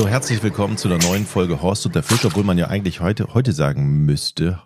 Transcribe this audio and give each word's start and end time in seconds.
So, 0.00 0.08
herzlich 0.08 0.42
willkommen 0.42 0.78
zu 0.78 0.88
der 0.88 0.96
neuen 0.96 1.26
Folge 1.26 1.60
Horst 1.60 1.84
und 1.84 1.94
der 1.94 2.02
Fisch, 2.02 2.24
obwohl 2.24 2.42
man 2.42 2.56
ja 2.56 2.68
eigentlich 2.68 3.00
heute, 3.00 3.34
heute 3.34 3.52
sagen 3.52 4.06
müsste, 4.06 4.58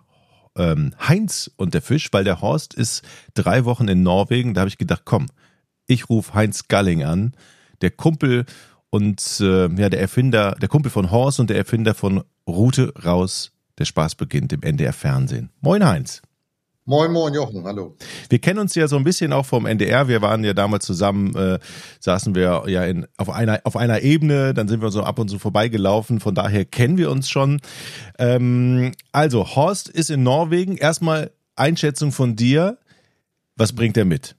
ähm, 0.57 0.93
Heinz 0.97 1.51
und 1.57 1.73
der 1.73 1.81
Fisch, 1.81 2.07
weil 2.13 2.23
der 2.23 2.39
Horst 2.39 2.73
ist 2.73 3.01
drei 3.33 3.65
Wochen 3.65 3.89
in 3.89 4.01
Norwegen. 4.01 4.53
Da 4.53 4.61
habe 4.61 4.69
ich 4.69 4.77
gedacht, 4.77 5.01
komm, 5.03 5.25
ich 5.87 6.09
rufe 6.09 6.35
Heinz 6.35 6.69
Galling 6.69 7.03
an, 7.03 7.35
der 7.81 7.91
Kumpel 7.91 8.45
und 8.89 9.41
äh, 9.41 9.67
ja, 9.75 9.89
der 9.89 9.99
Erfinder, 9.99 10.55
der 10.55 10.69
Kumpel 10.69 10.89
von 10.89 11.11
Horst 11.11 11.41
und 11.41 11.49
der 11.49 11.57
Erfinder 11.57 11.95
von 11.95 12.23
Route 12.47 12.93
raus, 13.03 13.51
der 13.77 13.83
Spaß 13.83 14.15
beginnt 14.15 14.53
im 14.53 14.63
NDR 14.63 14.93
Fernsehen. 14.93 15.49
Moin 15.59 15.85
Heinz. 15.85 16.21
Moin, 16.87 17.11
moin, 17.11 17.33
Jochen, 17.33 17.63
hallo. 17.63 17.97
Wir 18.29 18.37
kennen 18.37 18.59
uns 18.59 18.75
ja 18.75 18.87
so 18.87 18.95
ein 18.95 19.03
bisschen 19.03 19.33
auch 19.33 19.47
vom 19.47 19.65
NDR. 19.65 20.07
Wir 20.07 20.21
waren 20.21 20.43
ja 20.43 20.53
damals 20.53 20.85
zusammen, 20.85 21.35
äh, 21.35 21.57
saßen 21.99 22.35
wir 22.35 22.65
ja 22.67 22.83
in, 22.85 23.07
auf, 23.17 23.31
einer, 23.31 23.59
auf 23.63 23.75
einer 23.75 24.01
Ebene, 24.01 24.53
dann 24.53 24.67
sind 24.67 24.83
wir 24.83 24.91
so 24.91 25.01
ab 25.01 25.17
und 25.17 25.27
zu 25.27 25.39
vorbeigelaufen. 25.39 26.19
Von 26.19 26.35
daher 26.35 26.63
kennen 26.63 26.99
wir 26.99 27.09
uns 27.09 27.27
schon. 27.27 27.59
Ähm, 28.19 28.91
also, 29.11 29.55
Horst 29.55 29.89
ist 29.89 30.11
in 30.11 30.21
Norwegen. 30.21 30.77
Erstmal 30.77 31.31
Einschätzung 31.55 32.11
von 32.11 32.35
dir. 32.35 32.77
Was 33.55 33.73
bringt 33.73 33.97
er 33.97 34.05
mit? 34.05 34.35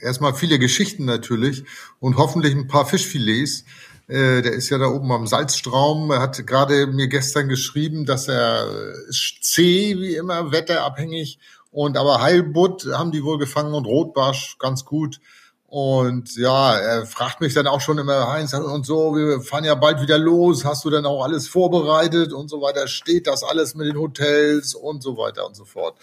Erstmal 0.00 0.34
viele 0.34 0.58
Geschichten 0.58 1.04
natürlich 1.04 1.64
und 2.00 2.16
hoffentlich 2.16 2.54
ein 2.54 2.68
paar 2.68 2.86
Fischfilets. 2.86 3.64
Äh, 4.08 4.42
der 4.42 4.52
ist 4.52 4.70
ja 4.70 4.78
da 4.78 4.86
oben 4.86 5.10
am 5.12 5.26
Salzstraum. 5.26 6.10
Er 6.10 6.20
hat 6.20 6.46
gerade 6.46 6.86
mir 6.86 7.08
gestern 7.08 7.48
geschrieben, 7.48 8.06
dass 8.06 8.28
er 8.28 8.94
C 9.10 9.96
wie 9.98 10.16
immer 10.16 10.50
wetterabhängig 10.52 11.38
und 11.70 11.96
aber 11.96 12.20
Heilbutt 12.20 12.86
haben 12.92 13.12
die 13.12 13.22
wohl 13.22 13.38
gefangen 13.38 13.74
und 13.74 13.86
Rotbarsch 13.86 14.56
ganz 14.58 14.84
gut. 14.84 15.20
Und 15.66 16.34
ja, 16.36 16.78
er 16.78 17.04
fragt 17.04 17.42
mich 17.42 17.52
dann 17.52 17.66
auch 17.66 17.82
schon 17.82 17.98
immer, 17.98 18.32
Heinz, 18.32 18.54
und 18.54 18.86
so, 18.86 19.14
wir 19.14 19.42
fahren 19.42 19.64
ja 19.64 19.74
bald 19.74 20.00
wieder 20.00 20.16
los, 20.16 20.64
hast 20.64 20.82
du 20.86 20.90
denn 20.90 21.04
auch 21.04 21.22
alles 21.22 21.46
vorbereitet 21.46 22.32
und 22.32 22.48
so 22.48 22.62
weiter, 22.62 22.88
steht 22.88 23.26
das 23.26 23.44
alles 23.44 23.74
mit 23.74 23.86
den 23.86 23.98
Hotels 23.98 24.74
und 24.74 25.02
so 25.02 25.18
weiter 25.18 25.46
und 25.46 25.54
so 25.54 25.66
fort. 25.66 25.98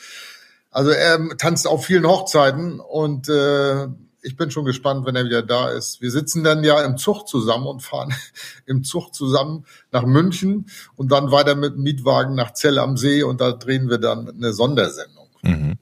Also 0.76 0.90
er 0.90 1.38
tanzt 1.38 1.68
auf 1.68 1.86
vielen 1.86 2.06
Hochzeiten 2.06 2.82
und 2.82 3.30
äh, 3.30 3.88
ich 4.22 4.36
bin 4.36 4.52
schon 4.52 4.66
gespannt, 4.66 5.06
wenn 5.06 5.16
er 5.16 5.24
wieder 5.24 5.42
da 5.42 5.70
ist. 5.70 6.02
Wir 6.02 6.12
sitzen 6.12 6.44
dann 6.44 6.66
ja 6.66 6.84
im 6.84 6.98
Zug 6.98 7.30
zusammen 7.30 7.66
und 7.66 7.82
fahren 7.82 8.14
im 8.66 8.84
Zug 8.84 9.14
zusammen 9.14 9.66
nach 9.94 10.06
München 10.06 10.66
und 10.98 11.14
dann 11.14 11.32
weiter 11.32 11.56
mit 11.56 11.78
Mietwagen 11.78 12.36
nach 12.36 12.52
Zell 12.52 12.78
am 12.78 12.98
See 12.98 13.24
und 13.24 13.40
da 13.40 13.54
drehen 13.54 13.90
wir 13.90 14.00
dann 14.00 14.30
eine 14.30 14.52
Sondersendung. 14.52 15.30
Mhm. 15.44 15.76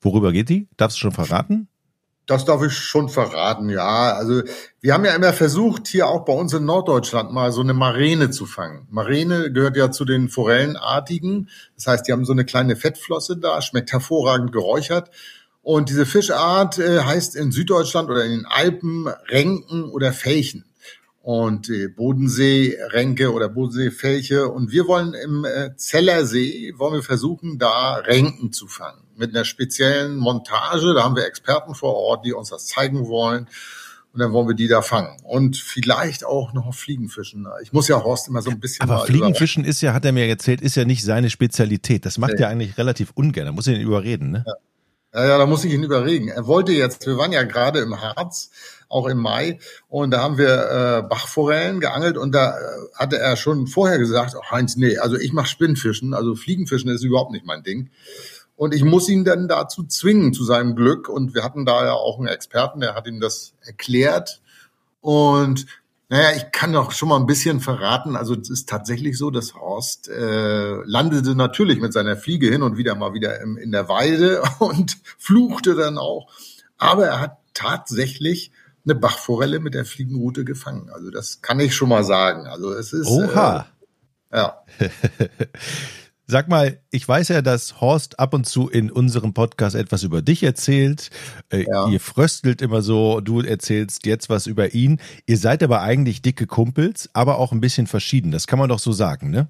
Worüber 0.00 0.32
geht 0.32 0.48
die? 0.48 0.66
Darfst 0.76 0.96
du 0.96 1.02
schon 1.02 1.12
verraten? 1.12 1.68
Das 2.26 2.44
darf 2.44 2.60
ich 2.64 2.72
schon 2.72 3.08
verraten, 3.08 3.70
ja. 3.70 4.12
Also 4.14 4.42
wir 4.80 4.94
haben 4.94 5.04
ja 5.04 5.14
immer 5.14 5.32
versucht, 5.32 5.86
hier 5.86 6.08
auch 6.08 6.24
bei 6.24 6.32
uns 6.32 6.52
in 6.52 6.64
Norddeutschland 6.64 7.32
mal 7.32 7.52
so 7.52 7.60
eine 7.60 7.72
Marene 7.72 8.30
zu 8.30 8.46
fangen. 8.46 8.88
Marene 8.90 9.52
gehört 9.52 9.76
ja 9.76 9.92
zu 9.92 10.04
den 10.04 10.28
Forellenartigen. 10.28 11.48
Das 11.76 11.86
heißt, 11.86 12.08
die 12.08 12.12
haben 12.12 12.24
so 12.24 12.32
eine 12.32 12.44
kleine 12.44 12.74
Fettflosse 12.74 13.36
da, 13.36 13.62
schmeckt 13.62 13.92
hervorragend 13.92 14.50
geräuchert. 14.50 15.10
Und 15.62 15.88
diese 15.88 16.04
Fischart 16.04 16.78
äh, 16.78 17.00
heißt 17.00 17.36
in 17.36 17.52
Süddeutschland 17.52 18.10
oder 18.10 18.24
in 18.24 18.32
den 18.32 18.46
Alpen 18.46 19.06
Renken 19.28 19.84
oder 19.84 20.12
Felchen. 20.12 20.64
Und 21.22 21.70
äh, 21.70 21.86
Bodensee 21.86 22.76
Renke 22.90 23.32
oder 23.32 23.48
Bodensee 23.48 23.92
Felche. 23.92 24.48
Und 24.48 24.72
wir 24.72 24.88
wollen 24.88 25.14
im 25.14 25.44
äh, 25.44 25.76
Zellersee, 25.76 26.74
wollen 26.76 26.94
wir 26.94 27.02
versuchen, 27.04 27.58
da 27.58 27.94
Renken 27.94 28.52
zu 28.52 28.66
fangen. 28.66 29.05
Mit 29.16 29.34
einer 29.34 29.44
speziellen 29.44 30.16
Montage. 30.16 30.94
Da 30.94 31.02
haben 31.02 31.16
wir 31.16 31.26
Experten 31.26 31.74
vor 31.74 31.94
Ort, 31.94 32.24
die 32.24 32.32
uns 32.32 32.50
das 32.50 32.66
zeigen 32.66 33.08
wollen. 33.08 33.48
Und 34.12 34.20
dann 34.20 34.32
wollen 34.32 34.48
wir 34.48 34.54
die 34.54 34.68
da 34.68 34.80
fangen. 34.80 35.16
Und 35.24 35.56
vielleicht 35.58 36.24
auch 36.24 36.54
noch 36.54 36.74
Fliegenfischen. 36.74 37.46
Ich 37.62 37.72
muss 37.72 37.88
ja 37.88 38.02
Horst 38.02 38.28
immer 38.28 38.40
so 38.40 38.50
ein 38.50 38.60
bisschen. 38.60 38.88
Aber 38.88 39.04
Fliegenfischen 39.04 39.64
ist 39.64 39.82
ja, 39.82 39.92
hat 39.92 40.04
er 40.04 40.12
mir 40.12 40.26
erzählt, 40.26 40.62
ist 40.62 40.74
ja 40.74 40.84
nicht 40.84 41.04
seine 41.04 41.28
Spezialität. 41.28 42.06
Das 42.06 42.16
macht 42.16 42.34
nee. 42.34 42.42
er 42.42 42.48
eigentlich 42.48 42.78
relativ 42.78 43.10
ungern. 43.14 43.46
Da 43.46 43.52
muss 43.52 43.66
er 43.66 43.74
ihn 43.74 43.82
überreden, 43.82 44.30
ne? 44.30 44.44
Ja. 44.46 44.54
Ja, 45.16 45.26
ja, 45.26 45.38
da 45.38 45.46
muss 45.46 45.64
ich 45.64 45.72
ihn 45.72 45.82
überregen. 45.82 46.28
Er 46.28 46.46
wollte 46.46 46.72
jetzt, 46.72 47.06
wir 47.06 47.16
waren 47.16 47.32
ja 47.32 47.42
gerade 47.44 47.78
im 47.78 47.98
Harz, 47.98 48.50
auch 48.90 49.06
im 49.06 49.16
Mai, 49.16 49.58
und 49.88 50.10
da 50.10 50.20
haben 50.20 50.36
wir 50.36 50.48
äh, 50.48 51.08
Bachforellen 51.08 51.80
geangelt 51.80 52.18
und 52.18 52.32
da 52.32 52.50
äh, 52.50 52.62
hatte 52.94 53.18
er 53.18 53.36
schon 53.36 53.66
vorher 53.66 53.96
gesagt, 53.96 54.34
oh, 54.36 54.50
Heinz, 54.50 54.76
nee, 54.76 54.98
also 54.98 55.16
ich 55.16 55.32
mache 55.32 55.46
Spinnfischen, 55.46 56.12
also 56.12 56.34
Fliegenfischen 56.34 56.90
ist 56.90 57.02
überhaupt 57.02 57.32
nicht 57.32 57.46
mein 57.46 57.62
Ding. 57.62 57.88
Und 58.56 58.74
ich 58.74 58.84
muss 58.84 59.08
ihn 59.08 59.24
dann 59.24 59.48
dazu 59.48 59.84
zwingen, 59.84 60.32
zu 60.32 60.42
seinem 60.44 60.74
Glück. 60.74 61.08
Und 61.08 61.34
wir 61.34 61.44
hatten 61.44 61.66
da 61.66 61.84
ja 61.84 61.92
auch 61.92 62.18
einen 62.18 62.28
Experten, 62.28 62.80
der 62.80 62.94
hat 62.94 63.06
ihm 63.06 63.20
das 63.20 63.52
erklärt. 63.60 64.40
Und 65.00 65.66
naja, 66.08 66.36
ich 66.36 66.52
kann 66.52 66.72
doch 66.72 66.92
schon 66.92 67.08
mal 67.08 67.16
ein 67.16 67.26
bisschen 67.26 67.60
verraten. 67.60 68.16
Also 68.16 68.34
es 68.34 68.48
ist 68.48 68.68
tatsächlich 68.68 69.18
so, 69.18 69.30
dass 69.30 69.54
Horst 69.54 70.08
äh, 70.08 70.76
landete 70.84 71.34
natürlich 71.34 71.80
mit 71.80 71.92
seiner 71.92 72.16
Fliege 72.16 72.48
hin 72.48 72.62
und 72.62 72.76
wieder 72.76 72.94
mal 72.94 73.12
wieder 73.12 73.40
im, 73.40 73.56
in 73.56 73.72
der 73.72 73.88
Weide 73.88 74.42
und 74.58 74.98
fluchte 75.18 75.74
dann 75.74 75.98
auch. 75.98 76.32
Aber 76.78 77.06
er 77.06 77.20
hat 77.20 77.38
tatsächlich 77.54 78.52
eine 78.84 78.94
Bachforelle 78.94 79.58
mit 79.58 79.74
der 79.74 79.84
Fliegenroute 79.84 80.44
gefangen. 80.44 80.90
Also 80.90 81.10
das 81.10 81.42
kann 81.42 81.58
ich 81.58 81.74
schon 81.74 81.88
mal 81.88 82.04
sagen. 82.04 82.46
Also 82.46 82.72
es 82.72 82.92
ist. 82.92 83.08
Oha. 83.08 83.66
Äh, 84.30 84.38
ja. 84.38 84.62
Sag 86.28 86.48
mal, 86.48 86.80
ich 86.90 87.06
weiß 87.06 87.28
ja, 87.28 87.40
dass 87.40 87.80
Horst 87.80 88.18
ab 88.18 88.34
und 88.34 88.46
zu 88.46 88.68
in 88.68 88.90
unserem 88.90 89.32
Podcast 89.32 89.76
etwas 89.76 90.02
über 90.02 90.22
dich 90.22 90.42
erzählt. 90.42 91.10
Äh, 91.50 91.66
ja. 91.68 91.88
Ihr 91.88 92.00
fröstelt 92.00 92.62
immer 92.62 92.82
so, 92.82 93.20
du 93.20 93.42
erzählst 93.42 94.06
jetzt 94.06 94.28
was 94.28 94.48
über 94.48 94.74
ihn. 94.74 95.00
Ihr 95.26 95.38
seid 95.38 95.62
aber 95.62 95.82
eigentlich 95.82 96.22
dicke 96.22 96.48
Kumpels, 96.48 97.08
aber 97.12 97.38
auch 97.38 97.52
ein 97.52 97.60
bisschen 97.60 97.86
verschieden. 97.86 98.32
Das 98.32 98.48
kann 98.48 98.58
man 98.58 98.68
doch 98.68 98.80
so 98.80 98.90
sagen, 98.90 99.30
ne? 99.30 99.46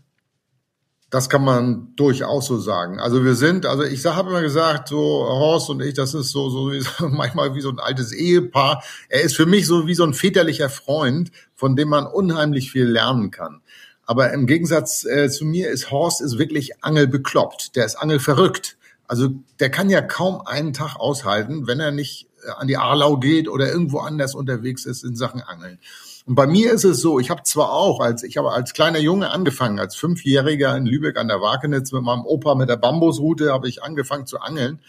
Das 1.09 1.31
kann 1.31 1.45
man 1.45 1.95
durchaus 1.97 2.47
so 2.47 2.59
sagen. 2.59 3.01
Also 3.01 3.25
wir 3.25 3.37
sind, 3.37 3.65
also 3.65 3.85
ich 3.85 4.05
habe 4.05 4.29
immer 4.29 4.43
gesagt, 4.43 4.89
so 4.89 4.99
Horst 4.99 5.71
und 5.71 5.81
ich, 5.81 5.95
das 5.95 6.13
ist 6.13 6.31
so, 6.31 6.51
so 6.51 6.73
wie, 6.73 6.85
manchmal 7.09 7.55
wie 7.55 7.63
so 7.63 7.71
ein 7.71 7.79
altes 7.79 8.13
Ehepaar. 8.13 8.83
Er 9.09 9.23
ist 9.23 9.35
für 9.35 9.47
mich 9.47 9.67
so 9.67 9.87
wie 9.87 9.95
so 9.95 10.05
ein 10.05 10.13
väterlicher 10.13 10.69
Freund, 10.69 11.31
von 11.55 11.75
dem 11.75 11.89
man 11.89 12.07
unheimlich 12.07 12.71
viel 12.71 12.85
lernen 12.85 13.31
kann. 13.31 13.63
Aber 14.07 14.33
im 14.33 14.47
Gegensatz 14.47 15.05
äh, 15.05 15.29
zu 15.29 15.45
mir 15.45 15.69
ist 15.71 15.91
Horst 15.91 16.21
ist 16.23 16.39
wirklich 16.39 16.83
angelbekloppt. 16.85 17.75
Der 17.77 17.85
ist 17.85 17.97
angelverrückt. 17.97 18.77
Also 19.09 19.31
der 19.61 19.71
kann 19.71 19.91
ja 19.91 20.01
kaum 20.01 20.41
einen 20.47 20.73
Tag 20.73 20.97
aushalten, 20.97 21.67
wenn 21.67 21.81
er 21.81 21.91
nicht 21.91 22.29
äh, 22.45 22.51
an 22.51 22.69
die 22.69 22.77
Arlau 22.77 23.17
geht 23.19 23.49
oder 23.49 23.69
irgendwo 23.69 23.99
anders 23.99 24.35
unterwegs 24.35 24.87
ist 24.87 25.05
in 25.05 25.17
Sachen 25.17 25.43
Angeln. 25.43 25.79
Und 26.27 26.35
bei 26.35 26.47
mir 26.47 26.73
ist 26.73 26.85
es 26.85 27.01
so, 27.01 27.21
ich 27.21 27.31
habe 27.31 27.45
zwar 27.45 27.73
auch, 27.73 28.01
als 28.01 28.25
ich 28.25 28.37
habe 28.37 28.51
als 28.51 28.73
kleiner 28.73 28.99
Junge 28.99 29.31
angefangen, 29.31 29.79
als 29.79 29.95
Fünfjähriger 29.95 30.77
in 30.77 30.87
Lübeck 30.87 31.17
an 31.19 31.29
der 31.29 31.41
Wakenitz 31.41 31.93
mit 31.93 32.03
meinem 32.03 32.25
Opa 32.25 32.57
mit 32.57 32.69
der 32.69 32.77
Bambusroute 32.77 33.53
habe 33.53 33.69
ich 33.69 33.85
angefangen 33.85 34.27
zu 34.27 34.41
angeln, 34.41 34.81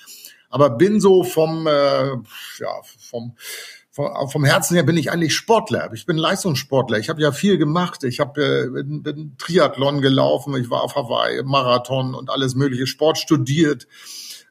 aber 0.49 0.72
bin 0.72 0.99
so 0.99 1.23
vom 1.23 1.67
äh, 1.67 2.07
ja 2.59 2.81
vom 2.97 3.35
vom 3.97 4.46
Herzen 4.46 4.75
her 4.75 4.84
bin 4.84 4.97
ich 4.97 5.12
eigentlich 5.12 5.35
Sportler. 5.35 5.91
Ich 5.94 6.06
bin 6.06 6.18
Leistungssportler. 6.18 7.00
Ich 7.00 7.09
habe 7.09 7.22
ja 7.22 7.31
viel 7.31 7.58
gemacht. 7.58 8.03
Ich 8.03 8.19
habe 8.19 8.41
äh, 8.41 8.69
bin, 8.69 9.03
bin 9.03 9.35
Triathlon 9.38 10.02
gelaufen. 10.02 10.56
Ich 10.56 10.69
war 10.69 10.84
auf 10.84 10.96
Hawaii, 10.96 11.41
Marathon 11.44 12.13
und 12.13 12.30
alles 12.30 12.56
mögliche. 12.56 12.88
Sport 12.88 13.18
studiert. 13.18 13.88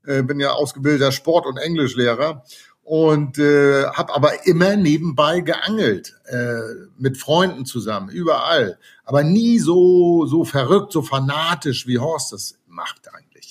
Äh, 0.04 0.22
bin 0.22 0.40
ja 0.40 0.52
ausgebildeter 0.52 1.12
Sport- 1.12 1.46
und 1.46 1.56
Englischlehrer 1.56 2.44
und 2.86 3.38
äh, 3.38 3.84
habe 3.86 4.14
aber 4.14 4.46
immer 4.46 4.76
nebenbei 4.76 5.40
geangelt 5.40 6.14
äh, 6.26 6.60
mit 6.96 7.16
Freunden 7.16 7.66
zusammen 7.66 8.08
überall, 8.08 8.78
aber 9.04 9.24
nie 9.24 9.58
so 9.58 10.24
so 10.26 10.44
verrückt, 10.44 10.92
so 10.92 11.02
fanatisch 11.02 11.88
wie 11.88 11.98
Horst 11.98 12.32
das 12.32 12.58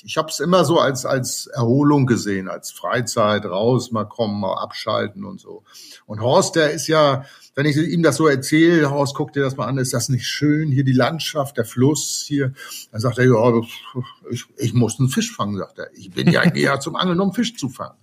ich 0.05 0.17
habe 0.17 0.29
es 0.29 0.39
immer 0.39 0.63
so 0.65 0.79
als, 0.79 1.03
als 1.05 1.47
Erholung 1.47 2.05
gesehen, 2.05 2.47
als 2.47 2.71
Freizeit, 2.71 3.43
raus, 3.45 3.91
mal 3.91 4.05
kommen, 4.05 4.39
mal 4.39 4.53
abschalten 4.53 5.25
und 5.25 5.41
so. 5.41 5.63
Und 6.05 6.21
Horst, 6.21 6.55
der 6.55 6.71
ist 6.71 6.87
ja, 6.87 7.25
wenn 7.55 7.65
ich 7.65 7.75
ihm 7.75 8.03
das 8.03 8.17
so 8.17 8.27
erzähle, 8.27 8.91
Horst, 8.91 9.15
guck 9.15 9.33
dir 9.33 9.41
das 9.41 9.57
mal 9.57 9.65
an, 9.65 9.79
ist 9.79 9.93
das 9.93 10.09
nicht 10.09 10.27
schön, 10.27 10.71
hier 10.71 10.83
die 10.83 10.93
Landschaft, 10.93 11.57
der 11.57 11.65
Fluss 11.65 12.23
hier. 12.27 12.53
Dann 12.91 13.01
sagt 13.01 13.17
er, 13.17 13.25
ja, 13.25 13.61
ich, 14.29 14.45
ich 14.57 14.73
muss 14.75 14.99
einen 14.99 15.09
Fisch 15.09 15.35
fangen, 15.35 15.57
sagt 15.57 15.79
er. 15.79 15.89
Ich 15.95 16.11
bin 16.11 16.31
ja 16.31 16.43
eher 16.53 16.79
zum 16.79 16.95
Angeln, 16.95 17.19
um 17.19 17.33
Fisch 17.33 17.55
zu 17.57 17.69
fangen. 17.69 17.97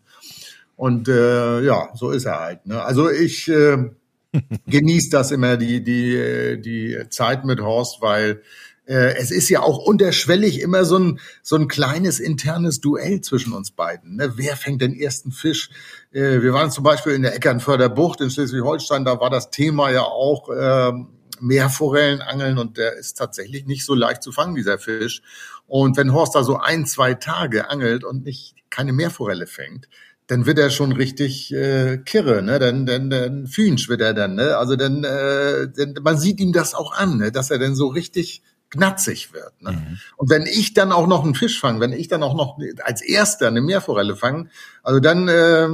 Und 0.75 1.07
äh, 1.09 1.61
ja, 1.61 1.91
so 1.95 2.11
ist 2.11 2.25
er 2.25 2.41
halt. 2.41 2.67
Ne? 2.67 2.83
Also 2.83 3.09
ich 3.09 3.47
äh, 3.47 3.91
genieße 4.67 5.11
das 5.11 5.31
immer, 5.31 5.57
die, 5.57 5.85
die, 5.85 6.61
die 6.61 6.99
Zeit 7.11 7.45
mit 7.45 7.61
Horst, 7.61 8.03
weil 8.03 8.31
äh, 8.31 8.43
es 8.87 9.31
ist 9.31 9.49
ja 9.49 9.61
auch 9.61 9.79
unterschwellig 9.79 10.61
immer 10.61 10.85
so 10.85 10.99
ein, 10.99 11.21
so 11.43 11.57
ein 11.57 11.69
kleines 11.69 12.19
internes 12.19 12.81
Duell 12.81 13.21
zwischen 13.21 13.53
uns 13.53 13.71
beiden. 13.71 14.17
Ne? 14.17 14.33
Wer 14.37 14.57
fängt 14.57 14.83
den 14.83 14.95
ersten 14.95 15.31
Fisch? 15.31 15.71
Äh, 16.13 16.43
wir 16.43 16.53
waren 16.53 16.71
zum 16.71 16.85
Beispiel 16.85 17.13
in 17.13 17.23
der 17.23 17.35
Eckernförder 17.35 17.89
Bucht 17.89 18.21
in 18.21 18.31
Schleswig-Holstein, 18.31 19.05
da 19.05 19.21
war 19.21 19.31
das 19.31 19.51
Thema 19.51 19.91
ja 19.91 20.03
auch 20.03 20.49
äh, 20.51 20.93
Meerforellen 21.41 22.21
angeln 22.21 22.59
und 22.59 22.77
der 22.77 22.97
ist 22.97 23.19
tatsächlich 23.19 23.67
nicht 23.67 23.85
so 23.85 23.95
leicht 23.95 24.23
zu 24.23 24.33
fangen, 24.33 24.55
dieser 24.55 24.79
Fisch. 24.79 25.23
Und 25.67 25.97
wenn 25.97 26.13
Horst 26.13 26.35
da 26.35 26.45
so 26.45 26.59
ein, 26.59 26.87
zwei 26.87 27.15
Tage 27.15 27.71
angelt 27.71 28.05
und 28.05 28.25
nicht 28.25 28.55
keine 28.71 28.93
Meerforelle 28.93 29.47
fängt, 29.47 29.89
dann 30.29 30.47
wird 30.47 30.59
er 30.59 30.71
schon 30.71 30.93
richtig 30.93 31.53
äh, 31.53 31.99
kirre, 31.99 32.43
ne? 32.43 32.59
Dann, 32.59 32.87
dann, 32.87 33.11
dann 33.11 33.47
Fünsch 33.47 33.89
wird 33.89 34.01
er 34.01 34.15
dann, 34.15 34.37
ne? 34.37 34.57
Also 34.57 34.77
dann, 34.77 35.05
äh, 35.05 35.69
dann, 35.77 35.95
man 36.03 36.17
sieht 36.17 36.41
ihm 36.41 36.53
das 36.53 36.75
auch 36.75 36.93
an, 36.93 37.19
ne? 37.19 37.33
dass 37.33 37.51
er 37.51 37.59
dann 37.59 37.75
so 37.75 37.89
richtig 37.89 38.43
gnatzig 38.73 39.33
wird. 39.33 39.61
Ne? 39.63 39.73
Mhm. 39.73 39.99
Und 40.17 40.31
wenn 40.31 40.43
ich 40.43 40.75
dann 40.75 40.91
auch 40.93 41.07
noch 41.07 41.25
einen 41.25 41.35
Fisch 41.35 41.61
fange, 41.61 41.81
wenn 41.81 41.93
ich 41.93 42.09
dann 42.09 42.23
auch 42.23 42.35
noch 42.35 42.59
als 42.85 43.03
Erster 43.03 43.47
eine 43.47 43.61
Meerforelle 43.61 44.17
fange, 44.17 44.49
also 44.83 44.99
dann, 44.99 45.29
äh, 45.29 45.69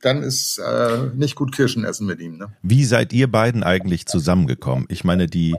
dann 0.00 0.22
ist 0.22 0.58
äh, 0.58 1.10
nicht 1.14 1.36
gut 1.36 1.54
Kirschen 1.54 1.84
essen 1.84 2.06
mit 2.06 2.20
ihm. 2.20 2.36
Ne? 2.36 2.52
Wie 2.62 2.84
seid 2.84 3.12
ihr 3.12 3.30
beiden 3.30 3.62
eigentlich 3.62 4.06
zusammengekommen? 4.06 4.86
Ich 4.88 5.04
meine, 5.04 5.26
die 5.26 5.54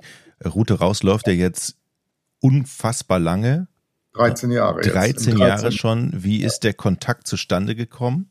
Route 0.46 0.76
raus 0.76 1.02
läuft 1.02 1.28
ja 1.28 1.34
jetzt 1.34 1.78
unfassbar 2.40 3.20
lange. 3.20 3.68
13 4.14 4.52
Jahre. 4.52 4.82
13, 4.82 5.36
13 5.36 5.38
Jahre 5.38 5.72
schon. 5.72 6.12
Wie 6.14 6.44
ist 6.44 6.60
der 6.60 6.74
Kontakt 6.74 7.26
zustande 7.26 7.74
gekommen? 7.74 8.30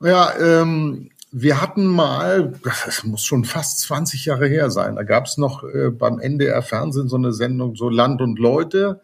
Ja, 0.00 0.38
ähm, 0.38 1.08
wir 1.38 1.60
hatten 1.60 1.84
mal, 1.84 2.54
das 2.64 3.04
muss 3.04 3.22
schon 3.22 3.44
fast 3.44 3.80
20 3.80 4.24
Jahre 4.24 4.48
her 4.48 4.70
sein, 4.70 4.96
da 4.96 5.02
gab 5.02 5.26
es 5.26 5.36
noch 5.36 5.64
äh, 5.64 5.90
beim 5.90 6.18
NDR 6.18 6.62
Fernsehen 6.62 7.10
so 7.10 7.16
eine 7.16 7.34
Sendung, 7.34 7.76
so 7.76 7.90
Land 7.90 8.22
und 8.22 8.38
Leute. 8.38 9.02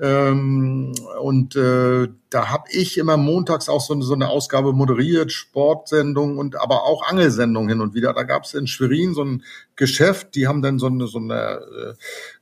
Ähm, 0.00 0.94
und 1.20 1.56
äh, 1.56 2.08
da 2.30 2.50
habe 2.50 2.64
ich 2.70 2.96
immer 2.96 3.16
montags 3.16 3.68
auch 3.68 3.80
so, 3.80 4.00
so 4.02 4.14
eine 4.14 4.28
Ausgabe 4.28 4.72
moderiert, 4.72 5.32
Sportsendung 5.32 6.38
und 6.38 6.54
aber 6.54 6.84
auch 6.84 7.08
Angelsendung 7.08 7.68
hin 7.68 7.80
und 7.80 7.92
wieder. 7.92 8.12
Da 8.12 8.22
gab 8.22 8.44
es 8.44 8.54
in 8.54 8.68
Schwerin 8.68 9.12
so 9.12 9.24
ein 9.24 9.42
Geschäft, 9.74 10.36
die 10.36 10.46
haben 10.46 10.62
dann 10.62 10.78
so 10.78 10.86
eine, 10.86 11.08
so 11.08 11.18
eine 11.18 11.60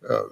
äh, 0.02 0.12
äh 0.12 0.22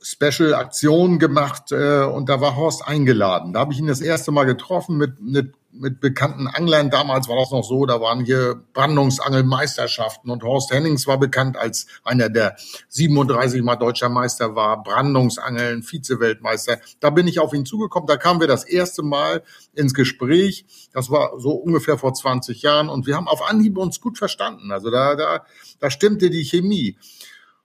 Special-Aktion 0.00 1.18
gemacht 1.18 1.72
äh, 1.72 2.04
und 2.04 2.28
da 2.28 2.40
war 2.40 2.56
Horst 2.56 2.86
eingeladen. 2.86 3.52
Da 3.52 3.60
habe 3.60 3.72
ich 3.72 3.80
ihn 3.80 3.88
das 3.88 4.00
erste 4.00 4.30
Mal 4.30 4.44
getroffen 4.44 4.96
mit, 4.96 5.20
mit, 5.20 5.52
mit 5.78 6.00
bekannten 6.00 6.46
Anglern. 6.46 6.90
Damals 6.90 7.28
war 7.28 7.36
das 7.36 7.50
noch 7.50 7.62
so, 7.62 7.86
da 7.86 8.00
waren 8.00 8.24
hier 8.24 8.62
Brandungsangelmeisterschaften 8.72 10.30
und 10.30 10.42
Horst 10.42 10.72
Hennings 10.72 11.06
war 11.06 11.18
bekannt 11.18 11.56
als 11.56 11.86
einer, 12.04 12.28
der 12.28 12.56
37 12.88 13.62
Mal 13.62 13.76
deutscher 13.76 14.08
Meister 14.08 14.54
war, 14.54 14.82
Brandungsangeln, 14.82 15.82
Vize-Weltmeister. 15.82 16.78
Da 17.00 17.10
bin 17.10 17.26
ich 17.26 17.40
auf 17.40 17.52
ihn 17.52 17.64
zugekommen, 17.64 18.06
da 18.06 18.16
kamen 18.16 18.40
wir 18.40 18.48
das 18.48 18.64
erste 18.64 19.02
Mal 19.02 19.42
ins 19.74 19.94
Gespräch. 19.94 20.66
Das 20.92 21.10
war 21.10 21.38
so 21.38 21.50
ungefähr 21.50 21.98
vor 21.98 22.14
20 22.14 22.62
Jahren 22.62 22.88
und 22.88 23.06
wir 23.06 23.16
haben 23.16 23.28
auf 23.28 23.48
Anhieb 23.48 23.78
uns 23.78 24.00
gut 24.00 24.18
verstanden. 24.18 24.72
Also 24.72 24.90
da, 24.90 25.14
da, 25.14 25.44
da 25.78 25.90
stimmte 25.90 26.30
die 26.30 26.44
Chemie. 26.44 26.96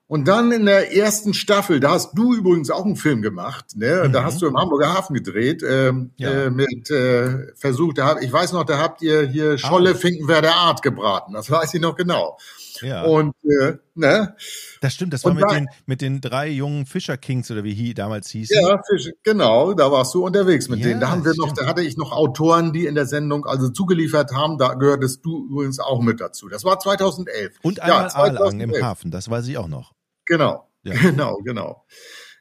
Und 0.06 0.28
dann 0.28 0.52
in 0.52 0.66
der 0.66 0.94
ersten 0.94 1.32
Staffel, 1.32 1.80
da 1.80 1.92
hast 1.92 2.12
du 2.12 2.34
übrigens 2.34 2.70
auch 2.70 2.84
einen 2.84 2.96
Film 2.96 3.22
gemacht, 3.22 3.74
ne? 3.74 4.04
Mhm. 4.06 4.12
Da 4.12 4.22
hast 4.22 4.42
du 4.42 4.46
im 4.46 4.56
Hamburger 4.56 4.92
Hafen 4.92 5.14
gedreht, 5.14 5.62
ähm, 5.66 6.10
ja. 6.18 6.44
äh, 6.44 6.50
mit 6.50 6.90
äh, 6.90 7.54
Versuch, 7.56 7.94
da 7.94 8.18
ich 8.20 8.30
weiß 8.30 8.52
noch, 8.52 8.64
da 8.64 8.78
habt 8.78 9.00
ihr 9.00 9.22
hier 9.22 9.56
Scholle 9.56 9.92
ah. 9.92 9.94
Finkenwerder 9.94 10.54
Art 10.54 10.82
gebraten. 10.82 11.32
Das 11.32 11.50
weiß 11.50 11.72
ich 11.72 11.80
noch 11.80 11.96
genau. 11.96 12.36
Ja. 12.82 13.04
Und 13.04 13.34
äh, 13.44 13.74
ne? 13.94 14.36
Das 14.80 14.94
stimmt, 14.94 15.12
das 15.12 15.24
war 15.24 15.34
mit, 15.34 15.44
da, 15.44 15.54
den, 15.54 15.68
mit 15.86 16.00
den 16.00 16.20
drei 16.20 16.48
jungen 16.48 16.86
Fischer 16.86 17.16
Kings 17.16 17.50
oder 17.50 17.64
wie 17.64 17.74
hie, 17.74 17.94
damals 17.94 18.30
hieß. 18.30 18.50
Ja, 18.50 18.80
Fisch, 18.88 19.10
genau, 19.22 19.74
da 19.74 19.90
warst 19.90 20.14
du 20.14 20.24
unterwegs 20.24 20.68
mit 20.68 20.80
ja, 20.80 20.88
denen. 20.88 21.00
Da 21.00 21.10
haben 21.10 21.24
wir 21.24 21.34
noch, 21.36 21.52
da 21.52 21.66
hatte 21.66 21.82
ich 21.82 21.96
noch 21.96 22.12
Autoren, 22.12 22.72
die 22.72 22.86
in 22.86 22.94
der 22.94 23.06
Sendung 23.06 23.46
also 23.46 23.68
zugeliefert 23.68 24.32
haben. 24.32 24.58
Da 24.58 24.74
gehörtest 24.74 25.24
du 25.24 25.46
übrigens 25.50 25.78
auch 25.80 26.00
mit 26.00 26.20
dazu. 26.20 26.48
Das 26.48 26.64
war 26.64 26.78
2011. 26.78 27.58
Und 27.62 27.80
einmal 27.80 28.02
ja, 28.04 28.08
2011. 28.08 28.76
im 28.76 28.82
Hafen, 28.82 29.10
das 29.10 29.30
weiß 29.30 29.46
ich 29.48 29.58
auch 29.58 29.68
noch. 29.68 29.92
Genau, 30.26 30.68
ja. 30.82 30.94
genau, 31.00 31.36
genau. 31.44 31.84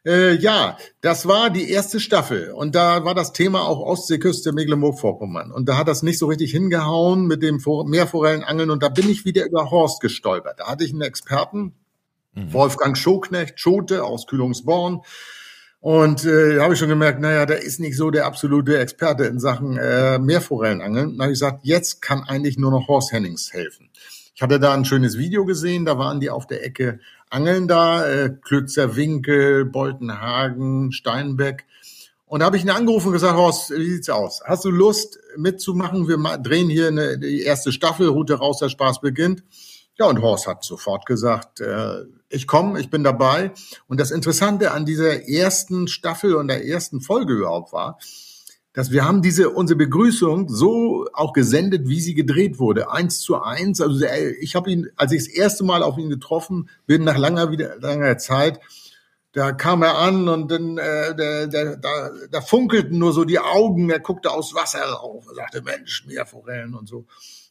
Äh, 0.05 0.35
ja, 0.35 0.77
das 0.99 1.27
war 1.27 1.49
die 1.49 1.69
erste 1.69 1.99
Staffel 2.01 2.51
und 2.51 2.75
da 2.75 3.05
war 3.05 3.15
das 3.15 3.31
Thema 3.31 3.61
auch 3.65 3.79
Ostseeküste 3.79 4.51
Mecklenburg-Vorpommern 4.51 5.51
und 5.51 5.69
da 5.69 5.77
hat 5.77 5.87
das 5.87 6.03
nicht 6.03 6.19
so 6.19 6.27
richtig 6.27 6.51
hingehauen 6.51 7.25
mit 7.25 7.41
dem 7.41 7.61
Meerforellenangeln 7.85 8.69
und 8.69 8.83
da 8.83 8.89
bin 8.89 9.09
ich 9.09 9.23
wieder 9.23 9.45
über 9.45 9.71
Horst 9.71 10.01
gestolpert. 10.01 10.59
Da 10.59 10.67
hatte 10.67 10.83
ich 10.83 10.91
einen 10.91 11.03
Experten, 11.03 11.73
mhm. 12.33 12.51
Wolfgang 12.51 12.97
Schoknecht, 12.97 13.61
Schote 13.61 14.03
aus 14.03 14.27
Kühlungsborn 14.27 15.01
und 15.83 16.23
äh, 16.23 16.55
da 16.55 16.63
habe 16.63 16.73
ich 16.73 16.79
schon 16.79 16.87
gemerkt, 16.87 17.19
naja, 17.19 17.45
der 17.45 17.61
ist 17.61 17.81
nicht 17.81 17.97
so 17.97 18.09
der 18.09 18.25
absolute 18.25 18.79
Experte 18.79 19.25
in 19.25 19.37
Sachen 19.37 19.77
äh, 19.77 20.17
Meerforellenangeln. 20.17 21.17
Da 21.17 21.23
habe 21.23 21.33
ich 21.33 21.39
gesagt, 21.39 21.59
jetzt 21.63 22.01
kann 22.01 22.23
eigentlich 22.23 22.57
nur 22.57 22.71
noch 22.71 22.87
Horst 22.87 23.11
Hennings 23.11 23.51
helfen. 23.51 23.89
Ich 24.35 24.41
hatte 24.41 24.59
da 24.59 24.73
ein 24.73 24.85
schönes 24.85 25.17
Video 25.17 25.45
gesehen, 25.45 25.85
da 25.85 25.97
waren 25.99 26.19
die 26.19 26.31
auf 26.31 26.47
der 26.47 26.65
Ecke 26.65 26.99
angeln 27.29 27.67
da, 27.67 28.07
äh, 28.07 28.29
Klützer 28.29 28.95
Winkel, 28.95 29.65
Boltenhagen, 29.65 30.91
Steinbeck. 30.91 31.65
Und 32.25 32.39
da 32.39 32.47
habe 32.47 32.57
ich 32.57 32.63
ihn 32.63 32.71
angerufen 32.71 33.07
und 33.07 33.13
gesagt, 33.13 33.35
Horst, 33.35 33.69
wie 33.71 33.91
sieht's 33.91 34.09
aus? 34.09 34.41
Hast 34.43 34.65
du 34.65 34.71
Lust 34.71 35.19
mitzumachen? 35.37 36.07
Wir 36.07 36.17
drehen 36.39 36.67
hier 36.67 36.87
eine, 36.87 37.19
die 37.19 37.41
erste 37.41 37.71
Staffel, 37.71 38.07
Route 38.07 38.35
raus, 38.35 38.57
der 38.57 38.69
Spaß 38.69 39.01
beginnt. 39.01 39.43
Ja, 39.99 40.07
und 40.07 40.19
Horst 40.19 40.47
hat 40.47 40.63
sofort 40.63 41.05
gesagt, 41.05 41.61
äh, 41.61 42.05
ich 42.29 42.47
komme, 42.47 42.79
ich 42.79 42.89
bin 42.89 43.03
dabei. 43.03 43.51
Und 43.87 43.99
das 43.99 44.09
Interessante 44.09 44.71
an 44.71 44.85
dieser 44.85 45.27
ersten 45.29 45.87
Staffel 45.87 46.33
und 46.33 46.47
der 46.47 46.65
ersten 46.65 47.01
Folge 47.01 47.33
überhaupt 47.33 47.71
war, 47.71 47.99
dass 48.73 48.91
wir 48.91 49.05
haben 49.05 49.21
diese 49.21 49.51
unsere 49.51 49.77
Begrüßung 49.77 50.49
so 50.49 51.07
auch 51.13 51.33
gesendet, 51.33 51.87
wie 51.87 52.01
sie 52.01 52.15
gedreht 52.15 52.57
wurde, 52.57 52.91
eins 52.91 53.19
zu 53.19 53.39
eins. 53.39 53.79
Also 53.79 54.03
ich 54.41 54.55
habe 54.55 54.71
ihn, 54.71 54.89
als 54.95 55.11
ich 55.11 55.25
das 55.25 55.33
erste 55.33 55.63
Mal 55.63 55.83
auf 55.83 55.97
ihn 55.97 56.09
getroffen 56.09 56.69
bin, 56.87 57.03
nach 57.03 57.17
langer 57.17 57.51
wieder 57.51 57.77
langer 57.79 58.17
Zeit, 58.17 58.59
da 59.31 59.51
kam 59.51 59.83
er 59.83 59.97
an 59.97 60.27
und 60.27 60.51
dann 60.51 60.77
äh, 60.77 61.15
der, 61.15 61.77
da, 61.77 62.11
da 62.31 62.41
funkelten 62.41 62.97
nur 62.97 63.13
so 63.13 63.25
die 63.25 63.39
Augen. 63.39 63.89
Er 63.89 63.99
guckte 63.99 64.31
aus 64.31 64.53
Wasser 64.55 64.83
rauf, 64.83 65.25
er 65.29 65.35
sagte 65.35 65.61
Mensch, 65.61 66.05
Meerforellen 66.07 66.75
und 66.75 66.87
so. 66.87 67.05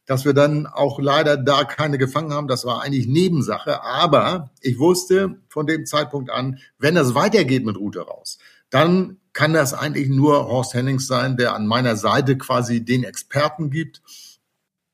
Dass 0.06 0.24
wir 0.24 0.34
dann 0.34 0.66
auch 0.66 0.98
leider 0.98 1.36
da 1.36 1.62
keine 1.62 1.98
gefangen 1.98 2.32
haben, 2.32 2.48
das 2.48 2.64
war 2.64 2.82
eigentlich 2.82 3.06
Nebensache. 3.06 3.82
Aber 3.84 4.50
ich 4.60 4.80
wusste 4.80 5.40
von 5.48 5.66
dem 5.66 5.86
Zeitpunkt 5.86 6.30
an, 6.30 6.58
wenn 6.78 6.96
es 6.96 7.14
weitergeht 7.14 7.64
mit 7.64 7.76
Route 7.76 8.00
raus, 8.00 8.38
dann 8.70 9.19
kann 9.32 9.52
das 9.52 9.75
eigentlich 9.75 10.08
nur 10.08 10.46
Horst 10.49 10.75
Hennings 10.75 11.06
sein, 11.06 11.37
der 11.37 11.55
an 11.55 11.67
meiner 11.67 11.96
Seite 11.96 12.37
quasi 12.37 12.84
den 12.84 13.05
Experten 13.05 13.70
gibt 13.70 14.02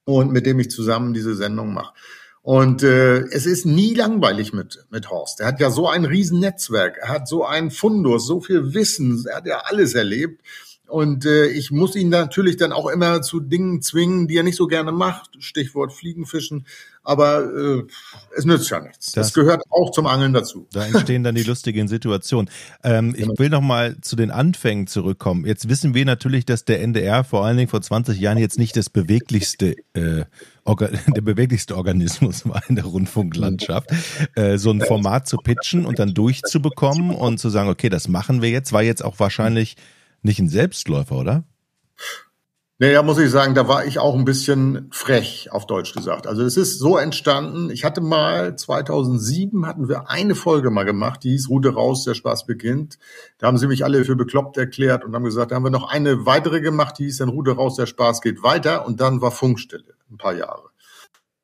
und 0.05 0.33
mit 0.33 0.47
dem 0.47 0.59
ich 0.61 0.71
zusammen 0.71 1.15
diese 1.15 1.35
Sendung 1.35 1.75
mache. 1.75 1.93
Und 2.43 2.83
äh, 2.83 3.19
es 3.25 3.45
ist 3.45 3.67
nie 3.67 3.95
langweilig 3.95 4.53
mit, 4.53 4.87
mit 4.91 5.11
Horst. 5.11 5.41
Er 5.41 5.49
hat 5.49 5.61
ja 5.61 5.71
so 5.71 5.89
ein 5.89 6.05
Riesennetzwerk, 6.05 6.97
er 6.97 7.09
hat 7.09 7.29
so 7.29 7.45
einen 7.45 7.71
Fundus, 7.71 8.27
so 8.27 8.41
viel 8.41 8.73
Wissen, 8.73 9.25
er 9.29 9.37
hat 9.37 9.47
ja 9.47 9.59
alles 9.67 9.95
erlebt. 9.95 10.41
Und 10.89 11.27
äh, 11.27 11.47
ich 11.49 11.71
muss 11.71 11.95
ihn 11.97 12.09
natürlich 12.09 12.57
dann 12.57 12.73
auch 12.73 12.89
immer 12.89 13.21
zu 13.21 13.41
Dingen 13.41 13.83
zwingen, 13.83 14.27
die 14.27 14.39
er 14.39 14.43
nicht 14.43 14.57
so 14.57 14.67
gerne 14.67 14.91
macht. 14.91 15.31
Stichwort 15.39 15.93
Fliegenfischen. 15.93 16.67
Aber 17.03 17.45
äh, 17.45 17.83
es 18.37 18.47
nützt 18.47 18.71
ja 18.71 18.81
nichts. 18.81 19.13
Das, 19.13 19.29
das 19.29 19.35
gehört 19.35 19.63
auch 19.69 19.91
zum 19.93 20.07
Angeln 20.07 20.33
dazu. 20.33 20.67
Da 20.73 20.87
entstehen 20.87 21.23
dann 21.25 21.35
die 21.35 21.43
lustigen 21.45 21.89
Situationen. 21.89 22.51
Ähm, 22.83 23.15
ich 23.15 23.23
genau. 23.23 23.35
will 23.39 23.51
noch 23.51 23.61
mal 23.61 24.01
zu 24.01 24.17
den 24.17 24.31
Anfängen 24.31 24.87
zurückkommen. 24.87 25.45
Jetzt 25.45 25.69
wissen 25.69 25.93
wir 25.93 26.07
natürlich, 26.07 26.47
dass 26.47 26.65
der 26.65 26.81
NDR 26.81 27.23
vor 27.23 27.45
allen 27.45 27.59
Dingen 27.59 27.69
vor 27.69 27.83
20 27.83 28.19
Jahren 28.19 28.39
jetzt 28.39 28.59
nicht 28.59 28.77
das 28.77 28.89
beweglichste 28.89 29.77
äh, 29.93 30.25
der 31.17 31.23
beweglichste 31.23 31.77
Organismus 31.77 32.47
war 32.47 32.63
in 32.69 32.75
der 32.75 32.85
Rundfunklandschaft, 32.85 33.91
äh, 34.35 34.59
so 34.59 34.71
ein 34.71 34.83
Format 34.83 35.27
zu 35.27 35.39
pitchen 35.39 35.87
und 35.87 35.99
dann 35.99 36.13
durchzubekommen 36.13 37.11
und 37.11 37.39
zu 37.39 37.49
sagen, 37.49 37.71
okay, 37.71 37.89
das 37.89 38.07
machen 38.09 38.43
wir 38.43 38.51
jetzt, 38.51 38.75
war 38.75 38.83
jetzt 38.83 39.03
auch 39.03 39.19
wahrscheinlich 39.19 39.77
nicht 40.23 40.39
ein 40.39 40.49
Selbstläufer, 40.49 41.17
oder? 41.17 41.45
Da 42.81 43.03
muss 43.03 43.19
ich 43.19 43.29
sagen, 43.29 43.57
da 43.57 43.67
war 43.67 43.87
ich 43.87 43.99
auch 43.99 44.15
ein 44.15 44.25
bisschen 44.25 44.87
frech, 44.93 45.49
auf 45.51 45.67
Deutsch 45.67 45.95
gesagt. 45.95 46.29
Also 46.29 46.45
es 46.45 46.57
ist 46.57 46.79
so 46.79 46.97
entstanden, 46.97 47.71
ich 47.71 47.85
hatte 47.85 48.01
mal, 48.01 48.55
2007 48.55 49.67
hatten 49.67 49.89
wir 49.89 50.09
eine 50.09 50.37
Folge 50.37 50.71
mal 50.71 50.85
gemacht, 50.85 51.25
die 51.25 51.31
hieß 51.31 51.49
Route 51.49 51.75
raus, 51.75 52.05
der 52.05 52.15
Spaß 52.15 52.47
beginnt. 52.47 53.01
Da 53.39 53.49
haben 53.49 53.59
sie 53.59 53.67
mich 53.67 53.83
alle 53.83 54.05
für 54.05 54.15
bekloppt 54.15 54.57
erklärt 54.59 55.05
und 55.05 55.13
haben 55.13 55.25
gesagt, 55.25 55.51
da 55.51 55.57
haben 55.57 55.65
wir 55.65 55.71
noch 55.71 55.91
eine 55.91 56.25
weitere 56.25 56.61
gemacht, 56.61 57.01
die 57.01 57.07
hieß 57.07 57.17
dann 57.17 57.31
Route 57.31 57.51
raus, 57.51 57.75
der 57.75 57.87
Spaß 57.87 58.21
geht 58.21 58.45
weiter 58.45 58.87
und 58.87 59.01
dann 59.01 59.21
war 59.21 59.33
Funkstille, 59.33 59.95
ein 60.09 60.17
paar 60.17 60.35
Jahre. 60.35 60.71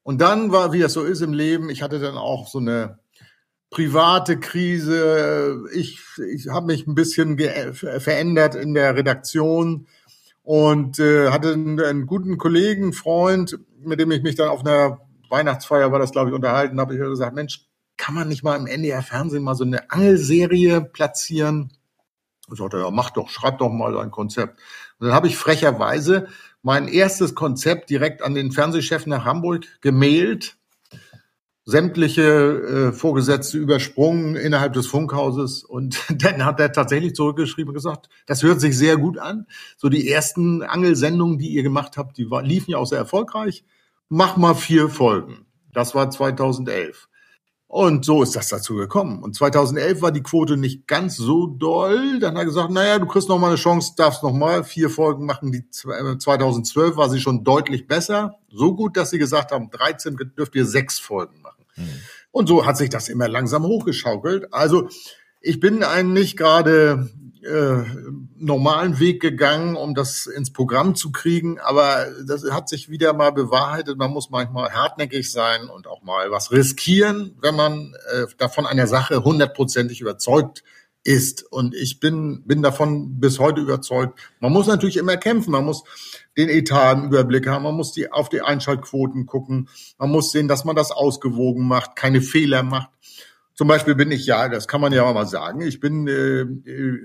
Und 0.04 0.20
dann 0.20 0.52
war, 0.52 0.72
wie 0.72 0.78
das 0.78 0.92
so 0.92 1.02
ist 1.02 1.20
im 1.20 1.32
Leben, 1.32 1.68
ich 1.68 1.82
hatte 1.82 1.98
dann 1.98 2.16
auch 2.16 2.46
so 2.46 2.58
eine 2.58 3.00
private 3.74 4.38
Krise. 4.38 5.64
Ich, 5.74 6.00
ich 6.32 6.48
habe 6.48 6.66
mich 6.66 6.86
ein 6.86 6.94
bisschen 6.94 7.36
verändert 7.72 8.54
in 8.54 8.72
der 8.72 8.94
Redaktion 8.94 9.88
und 10.44 11.00
äh, 11.00 11.30
hatte 11.30 11.52
einen, 11.52 11.80
einen, 11.80 12.06
guten 12.06 12.38
Kollegen, 12.38 12.92
Freund, 12.92 13.58
mit 13.80 13.98
dem 13.98 14.12
ich 14.12 14.22
mich 14.22 14.36
dann 14.36 14.48
auf 14.48 14.60
einer 14.60 15.00
Weihnachtsfeier 15.28 15.90
war 15.90 15.98
das, 15.98 16.12
glaube 16.12 16.30
ich, 16.30 16.36
unterhalten 16.36 16.78
habe. 16.78 16.94
Ich 16.94 17.00
gesagt, 17.00 17.34
Mensch, 17.34 17.66
kann 17.96 18.14
man 18.14 18.28
nicht 18.28 18.44
mal 18.44 18.56
im 18.56 18.66
NDR-Fernsehen 18.66 19.42
mal 19.42 19.56
so 19.56 19.64
eine 19.64 19.90
Angelserie 19.90 20.80
platzieren? 20.80 21.72
Ich 22.52 22.58
sagte, 22.58 22.78
ja, 22.78 22.90
mach 22.90 23.10
doch, 23.10 23.28
schreib 23.28 23.58
doch 23.58 23.70
mal 23.70 23.98
ein 23.98 24.12
Konzept. 24.12 24.60
Und 25.00 25.08
dann 25.08 25.16
habe 25.16 25.26
ich 25.26 25.36
frecherweise 25.36 26.28
mein 26.62 26.86
erstes 26.86 27.34
Konzept 27.34 27.90
direkt 27.90 28.22
an 28.22 28.34
den 28.34 28.52
Fernsehchef 28.52 29.06
nach 29.06 29.24
Hamburg 29.24 29.66
gemailt 29.80 30.56
sämtliche 31.66 32.22
äh, 32.22 32.92
Vorgesetzte 32.92 33.56
übersprungen 33.56 34.36
innerhalb 34.36 34.74
des 34.74 34.86
Funkhauses 34.86 35.64
und 35.64 35.98
dann 36.22 36.44
hat 36.44 36.60
er 36.60 36.72
tatsächlich 36.72 37.14
zurückgeschrieben 37.14 37.70
und 37.70 37.74
gesagt, 37.74 38.08
das 38.26 38.42
hört 38.42 38.60
sich 38.60 38.76
sehr 38.76 38.96
gut 38.96 39.18
an. 39.18 39.46
So 39.76 39.88
die 39.88 40.08
ersten 40.10 40.62
Angelsendungen, 40.62 41.38
die 41.38 41.48
ihr 41.48 41.62
gemacht 41.62 41.96
habt, 41.96 42.18
die 42.18 42.30
war, 42.30 42.42
liefen 42.42 42.72
ja 42.72 42.78
auch 42.78 42.86
sehr 42.86 42.98
erfolgreich. 42.98 43.64
Mach 44.08 44.36
mal 44.36 44.54
vier 44.54 44.88
Folgen. 44.88 45.46
Das 45.72 45.94
war 45.94 46.10
2011. 46.10 47.08
Und 47.66 48.04
so 48.04 48.22
ist 48.22 48.36
das 48.36 48.48
dazu 48.48 48.76
gekommen. 48.76 49.20
Und 49.22 49.34
2011 49.34 50.00
war 50.00 50.12
die 50.12 50.22
Quote 50.22 50.56
nicht 50.56 50.86
ganz 50.86 51.16
so 51.16 51.48
doll. 51.48 52.20
Dann 52.20 52.34
hat 52.34 52.42
er 52.42 52.44
gesagt, 52.44 52.70
naja, 52.70 53.00
du 53.00 53.06
kriegst 53.06 53.28
noch 53.28 53.38
mal 53.38 53.48
eine 53.48 53.56
Chance, 53.56 53.94
darfst 53.96 54.22
noch 54.22 54.32
mal 54.32 54.62
vier 54.62 54.90
Folgen 54.90 55.26
machen. 55.26 55.50
Die 55.50 55.68
2012 55.70 56.94
äh, 56.94 56.96
war 56.96 57.10
sie 57.10 57.20
schon 57.20 57.42
deutlich 57.42 57.88
besser. 57.88 58.36
So 58.48 58.76
gut, 58.76 58.96
dass 58.96 59.10
sie 59.10 59.18
gesagt 59.18 59.50
haben, 59.50 59.70
13 59.70 60.16
dürft 60.36 60.54
ihr 60.54 60.66
sechs 60.66 61.00
Folgen. 61.00 61.43
Mhm. 61.76 62.00
Und 62.30 62.48
so 62.48 62.66
hat 62.66 62.76
sich 62.76 62.90
das 62.90 63.08
immer 63.08 63.28
langsam 63.28 63.64
hochgeschaukelt. 63.64 64.52
Also 64.52 64.88
ich 65.40 65.60
bin 65.60 65.84
einen 65.84 66.12
nicht 66.12 66.36
gerade 66.36 67.10
äh, 67.44 67.84
normalen 68.36 68.98
Weg 68.98 69.20
gegangen, 69.20 69.76
um 69.76 69.94
das 69.94 70.26
ins 70.26 70.52
Programm 70.52 70.94
zu 70.94 71.12
kriegen. 71.12 71.60
Aber 71.60 72.06
das 72.26 72.50
hat 72.50 72.68
sich 72.68 72.88
wieder 72.88 73.12
mal 73.12 73.30
bewahrheitet. 73.30 73.98
Man 73.98 74.10
muss 74.10 74.30
manchmal 74.30 74.72
hartnäckig 74.72 75.30
sein 75.30 75.68
und 75.68 75.86
auch 75.86 76.02
mal 76.02 76.30
was 76.30 76.50
riskieren, 76.50 77.36
wenn 77.40 77.54
man 77.54 77.94
äh, 78.12 78.26
davon 78.38 78.66
einer 78.66 78.86
Sache 78.86 79.22
hundertprozentig 79.22 80.00
überzeugt. 80.00 80.64
Und 81.50 81.74
ich 81.74 82.00
bin, 82.00 82.42
bin 82.46 82.62
davon 82.62 83.20
bis 83.20 83.38
heute 83.38 83.60
überzeugt. 83.60 84.18
Man 84.40 84.52
muss 84.52 84.66
natürlich 84.66 84.96
immer 84.96 85.16
kämpfen. 85.16 85.52
Man 85.52 85.64
muss 85.64 85.84
den 86.36 86.48
Etat 86.48 86.92
im 86.94 87.04
Überblick 87.04 87.46
haben. 87.46 87.64
Man 87.64 87.74
muss 87.74 87.92
die, 87.92 88.10
auf 88.10 88.28
die 88.28 88.40
Einschaltquoten 88.40 89.26
gucken. 89.26 89.68
Man 89.98 90.10
muss 90.10 90.32
sehen, 90.32 90.48
dass 90.48 90.64
man 90.64 90.76
das 90.76 90.90
ausgewogen 90.90 91.66
macht, 91.66 91.96
keine 91.96 92.22
Fehler 92.22 92.62
macht. 92.62 92.88
Zum 93.56 93.68
Beispiel 93.68 93.94
bin 93.94 94.10
ich 94.10 94.26
ja, 94.26 94.48
das 94.48 94.66
kann 94.66 94.80
man 94.80 94.92
ja 94.92 95.12
mal 95.12 95.26
sagen, 95.26 95.60
ich 95.60 95.78
bin 95.78 96.08
äh, 96.08 96.42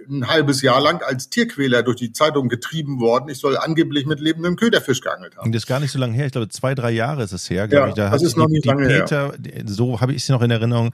ein 0.10 0.28
halbes 0.28 0.64
Jahr 0.64 0.82
lang 0.82 1.04
als 1.04 1.30
Tierquäler 1.30 1.84
durch 1.84 1.98
die 1.98 2.12
Zeitung 2.12 2.50
getrieben 2.50 3.00
worden. 3.00 3.30
Ich 3.30 3.38
soll 3.38 3.56
angeblich 3.56 4.08
mit 4.08 4.20
lebendem 4.20 4.56
Köderfisch 4.56 5.02
geangelt 5.02 5.38
haben. 5.38 5.46
Und 5.46 5.54
das 5.54 5.64
ist 5.64 5.68
gar 5.68 5.80
nicht 5.80 5.92
so 5.92 6.00
lange 6.00 6.16
her. 6.16 6.26
Ich 6.26 6.32
glaube, 6.32 6.50
zwei, 6.50 6.74
drei 6.74 6.90
Jahre 6.90 7.22
ist 7.22 7.34
es 7.34 7.48
her, 7.52 7.68
ja, 7.70 7.90
ich. 7.90 7.94
Da 7.94 8.10
das 8.10 8.24
ist 8.24 8.36
noch 8.36 8.48
die, 8.48 8.54
nicht 8.54 8.66
die 8.66 8.70
lange 8.70 8.88
Peter, 8.88 9.34
her. 9.34 9.64
so 9.68 10.02
habe 10.02 10.14
ich 10.14 10.26
sie 10.26 10.32
noch 10.32 10.42
in 10.42 10.50
Erinnerung, 10.50 10.92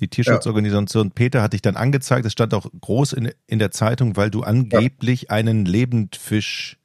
die 0.00 0.08
Tierschutzorganisation 0.08 1.08
ja. 1.08 1.12
Peter 1.14 1.42
hat 1.42 1.52
dich 1.52 1.60
dann 1.60 1.76
angezeigt. 1.76 2.24
Es 2.24 2.32
stand 2.32 2.54
auch 2.54 2.66
groß 2.80 3.12
in, 3.12 3.30
in 3.46 3.58
der 3.58 3.70
Zeitung, 3.72 4.16
weil 4.16 4.30
du 4.30 4.42
angeblich 4.42 5.22
ja. 5.24 5.30
einen 5.30 5.66
Lebendfisch 5.66 6.78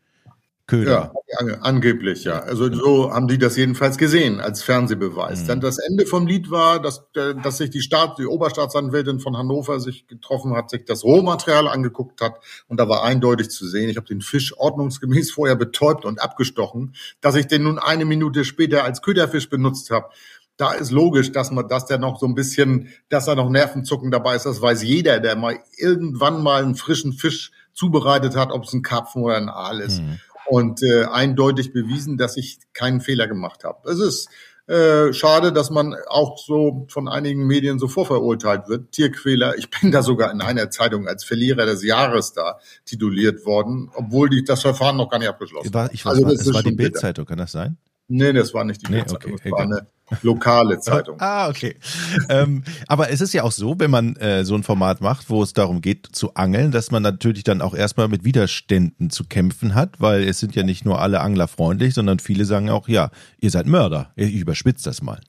Köder. 0.69 1.13
Ja, 1.27 1.55
angeblich, 1.61 2.23
ja. 2.25 2.39
Also 2.39 2.71
so 2.71 3.11
haben 3.11 3.27
die 3.27 3.39
das 3.39 3.57
jedenfalls 3.57 3.97
gesehen 3.97 4.39
als 4.39 4.61
Fernsehbeweis. 4.61 5.43
Mhm. 5.43 5.47
Dann 5.47 5.61
das 5.61 5.79
Ende 5.79 6.05
vom 6.05 6.27
Lied 6.27 6.51
war, 6.51 6.79
dass, 6.79 7.05
äh, 7.15 7.33
dass 7.41 7.57
sich 7.57 7.71
die 7.71 7.81
Staat, 7.81 8.19
die 8.19 8.27
Oberstaatsanwältin 8.27 9.19
von 9.19 9.35
Hannover 9.35 9.79
sich 9.79 10.05
getroffen 10.07 10.55
hat, 10.55 10.69
sich 10.69 10.85
das 10.85 11.03
Rohmaterial 11.03 11.67
angeguckt 11.67 12.21
hat 12.21 12.39
und 12.67 12.79
da 12.79 12.87
war 12.87 13.03
eindeutig 13.03 13.49
zu 13.49 13.67
sehen, 13.67 13.89
ich 13.89 13.97
habe 13.97 14.07
den 14.07 14.21
Fisch 14.21 14.55
ordnungsgemäß 14.57 15.31
vorher 15.31 15.55
betäubt 15.55 16.05
und 16.05 16.21
abgestochen, 16.21 16.93
dass 17.19 17.35
ich 17.35 17.47
den 17.47 17.63
nun 17.63 17.79
eine 17.79 18.05
Minute 18.05 18.45
später 18.45 18.83
als 18.83 19.01
Köderfisch 19.01 19.49
benutzt 19.49 19.89
habe 19.89 20.09
da 20.57 20.73
ist 20.73 20.91
logisch, 20.91 21.31
dass 21.31 21.51
man, 21.51 21.69
dass 21.69 21.85
der 21.85 21.99
noch 21.99 22.19
so 22.19 22.25
ein 22.25 22.35
bisschen, 22.35 22.89
dass 23.07 23.23
da 23.23 23.33
noch 23.33 23.49
Nervenzucken 23.49 24.11
dabei 24.11 24.35
ist. 24.35 24.45
Das 24.45 24.61
weiß 24.61 24.83
jeder, 24.83 25.21
der 25.21 25.37
mal 25.37 25.57
irgendwann 25.77 26.43
mal 26.43 26.61
einen 26.61 26.75
frischen 26.75 27.13
Fisch 27.13 27.53
zubereitet 27.71 28.35
hat, 28.35 28.51
ob 28.51 28.65
es 28.65 28.73
ein 28.73 28.81
Karpfen 28.81 29.23
oder 29.23 29.37
ein 29.37 29.47
Aal 29.47 29.79
ist. 29.79 30.01
Mhm 30.01 30.19
und 30.49 30.83
äh, 30.83 31.05
eindeutig 31.05 31.73
bewiesen, 31.73 32.17
dass 32.17 32.37
ich 32.37 32.59
keinen 32.73 33.01
Fehler 33.01 33.27
gemacht 33.27 33.63
habe. 33.63 33.89
Es 33.89 33.99
ist 33.99 34.29
äh, 34.69 35.13
schade, 35.13 35.51
dass 35.51 35.71
man 35.71 35.95
auch 36.07 36.37
so 36.37 36.85
von 36.89 37.07
einigen 37.07 37.47
Medien 37.47 37.79
so 37.79 37.87
vorverurteilt 37.87 38.67
wird. 38.67 38.91
Tierquäler, 38.91 39.57
ich 39.57 39.69
bin 39.71 39.91
da 39.91 40.03
sogar 40.03 40.31
in 40.31 40.41
einer 40.41 40.69
Zeitung 40.69 41.07
als 41.07 41.23
Verlierer 41.23 41.65
des 41.65 41.83
Jahres 41.83 42.33
da 42.33 42.59
tituliert 42.85 43.45
worden, 43.47 43.89
obwohl 43.95 44.29
die, 44.29 44.43
das 44.43 44.61
Verfahren 44.61 44.97
noch 44.97 45.09
gar 45.09 45.17
nicht 45.17 45.27
abgeschlossen 45.27 45.73
war. 45.73 45.91
Ich 45.91 46.05
weiß, 46.05 46.13
also, 46.13 46.29
das, 46.29 46.45
das 46.45 46.53
war 46.53 46.61
die 46.61 46.71
Bildzeitung, 46.71 47.25
kann 47.25 47.39
das 47.39 47.51
sein? 47.51 47.77
Nee, 48.09 48.31
das 48.33 48.53
war 48.53 48.63
nicht 48.63 48.87
die 48.87 48.91
nee, 48.91 48.97
Bildzeitung, 48.97 49.33
okay, 49.33 49.49
das 49.49 49.51
war 49.51 49.61
eine 49.61 49.87
lokale 50.21 50.79
Zeitung. 50.79 51.17
ah, 51.19 51.49
okay. 51.49 51.75
ähm, 52.29 52.63
aber 52.87 53.11
es 53.11 53.21
ist 53.21 53.33
ja 53.33 53.43
auch 53.43 53.51
so, 53.51 53.79
wenn 53.79 53.91
man 53.91 54.15
äh, 54.17 54.43
so 54.43 54.55
ein 54.55 54.63
Format 54.63 55.01
macht, 55.01 55.29
wo 55.29 55.43
es 55.43 55.53
darum 55.53 55.81
geht 55.81 56.07
zu 56.11 56.35
angeln, 56.35 56.71
dass 56.71 56.91
man 56.91 57.03
natürlich 57.03 57.43
dann 57.43 57.61
auch 57.61 57.73
erstmal 57.73 58.07
mit 58.07 58.23
Widerständen 58.23 59.09
zu 59.09 59.23
kämpfen 59.25 59.75
hat, 59.75 59.99
weil 59.99 60.23
es 60.23 60.39
sind 60.39 60.55
ja 60.55 60.63
nicht 60.63 60.85
nur 60.85 61.01
alle 61.01 61.21
Angler 61.21 61.47
freundlich, 61.47 61.93
sondern 61.93 62.19
viele 62.19 62.45
sagen 62.45 62.69
auch, 62.69 62.87
ja, 62.87 63.11
ihr 63.39 63.51
seid 63.51 63.67
Mörder. 63.67 64.11
Ich 64.15 64.33
überspitze 64.33 64.85
das 64.85 65.01
mal. 65.01 65.19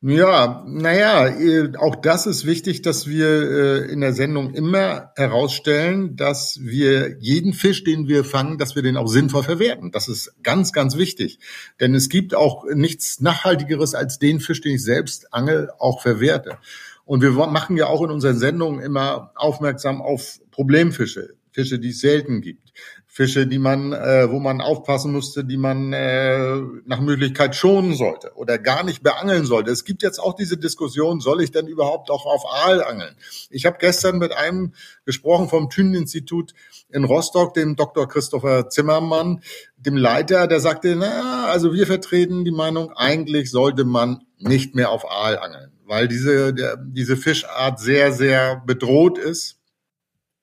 Ja, 0.00 0.62
naja, 0.64 1.26
äh, 1.26 1.76
auch 1.76 1.96
das 1.96 2.26
ist 2.26 2.46
wichtig, 2.46 2.82
dass 2.82 3.08
wir 3.08 3.26
äh, 3.26 3.90
in 3.90 4.00
der 4.00 4.12
Sendung 4.12 4.54
immer 4.54 5.10
herausstellen, 5.16 6.14
dass 6.14 6.60
wir 6.62 7.16
jeden 7.18 7.52
Fisch, 7.52 7.82
den 7.82 8.06
wir 8.06 8.22
fangen, 8.22 8.58
dass 8.58 8.76
wir 8.76 8.82
den 8.84 8.96
auch 8.96 9.08
sinnvoll 9.08 9.42
verwerten. 9.42 9.90
Das 9.90 10.06
ist 10.06 10.36
ganz, 10.44 10.72
ganz 10.72 10.96
wichtig. 10.96 11.40
Denn 11.80 11.96
es 11.96 12.08
gibt 12.08 12.36
auch 12.36 12.64
nichts 12.72 13.20
Nachhaltigeres 13.20 13.96
als 13.96 14.20
den 14.20 14.38
Fisch, 14.38 14.60
den 14.60 14.76
ich 14.76 14.84
selbst 14.84 15.34
angel, 15.34 15.68
auch 15.80 16.00
verwerte. 16.00 16.58
Und 17.04 17.20
wir 17.20 17.30
machen 17.30 17.76
ja 17.76 17.88
auch 17.88 18.02
in 18.04 18.10
unseren 18.10 18.38
Sendungen 18.38 18.80
immer 18.80 19.32
aufmerksam 19.34 20.00
auf 20.00 20.38
Problemfische, 20.52 21.34
Fische, 21.58 21.80
die 21.80 21.88
es 21.88 21.98
selten 21.98 22.40
gibt. 22.40 22.72
Fische, 23.08 23.48
die 23.48 23.58
man, 23.58 23.92
äh, 23.92 24.30
wo 24.30 24.38
man 24.38 24.60
aufpassen 24.60 25.10
musste, 25.10 25.44
die 25.44 25.56
man 25.56 25.92
äh, 25.92 26.60
nach 26.84 27.00
Möglichkeit 27.00 27.56
schonen 27.56 27.94
sollte 27.94 28.30
oder 28.36 28.58
gar 28.58 28.84
nicht 28.84 29.02
beangeln 29.02 29.44
sollte. 29.44 29.72
Es 29.72 29.84
gibt 29.84 30.04
jetzt 30.04 30.20
auch 30.20 30.34
diese 30.34 30.56
Diskussion, 30.56 31.18
soll 31.18 31.42
ich 31.42 31.50
denn 31.50 31.66
überhaupt 31.66 32.12
auch 32.12 32.26
auf 32.26 32.44
Aal 32.46 32.84
angeln? 32.84 33.16
Ich 33.50 33.66
habe 33.66 33.78
gestern 33.80 34.18
mit 34.18 34.32
einem 34.32 34.72
gesprochen 35.04 35.48
vom 35.48 35.68
Thünen-Institut 35.68 36.54
in 36.90 37.02
Rostock, 37.02 37.54
dem 37.54 37.74
Dr. 37.74 38.06
Christopher 38.06 38.68
Zimmermann, 38.68 39.42
dem 39.78 39.96
Leiter, 39.96 40.46
der 40.46 40.60
sagte, 40.60 40.94
na, 40.94 41.46
also 41.46 41.72
wir 41.72 41.88
vertreten 41.88 42.44
die 42.44 42.52
Meinung, 42.52 42.92
eigentlich 42.92 43.50
sollte 43.50 43.84
man 43.84 44.20
nicht 44.38 44.76
mehr 44.76 44.90
auf 44.90 45.10
Aal 45.10 45.40
angeln, 45.40 45.72
weil 45.86 46.06
diese, 46.06 46.54
der, 46.54 46.76
diese 46.76 47.16
Fischart 47.16 47.80
sehr, 47.80 48.12
sehr 48.12 48.62
bedroht 48.64 49.18
ist, 49.18 49.58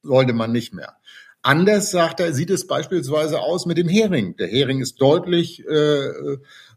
sollte 0.03 0.33
man 0.33 0.51
nicht 0.51 0.73
mehr. 0.73 0.97
Anders, 1.45 1.91
sagt 1.91 2.21
er, 2.21 2.33
sieht 2.33 2.49
es 2.49 2.65
beispielsweise 2.65 3.39
aus 3.39 3.67
mit 3.67 3.77
dem 3.77 3.87
Hering. 3.87 4.35
Der 4.35 4.47
Hering 4.47 4.81
ist 4.81 4.99
deutlich 4.99 5.63
äh, 5.67 6.09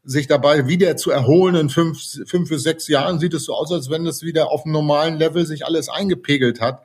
sich 0.05 0.27
dabei 0.27 0.67
wieder 0.67 0.95
zu 0.99 1.11
erholen. 1.11 1.55
In 1.55 1.71
fünf, 1.71 1.99
fünf 2.27 2.51
bis 2.51 2.65
sechs 2.65 2.87
Jahren 2.87 3.19
sieht 3.19 3.33
es 3.33 3.45
so 3.45 3.55
aus, 3.55 3.73
als 3.73 3.89
wenn 3.89 4.07
es 4.07 4.23
wieder 4.23 4.51
auf 4.51 4.67
einem 4.67 4.75
normalen 4.75 5.17
Level 5.17 5.47
sich 5.47 5.65
alles 5.65 5.89
eingepegelt 5.89 6.61
hat. 6.61 6.83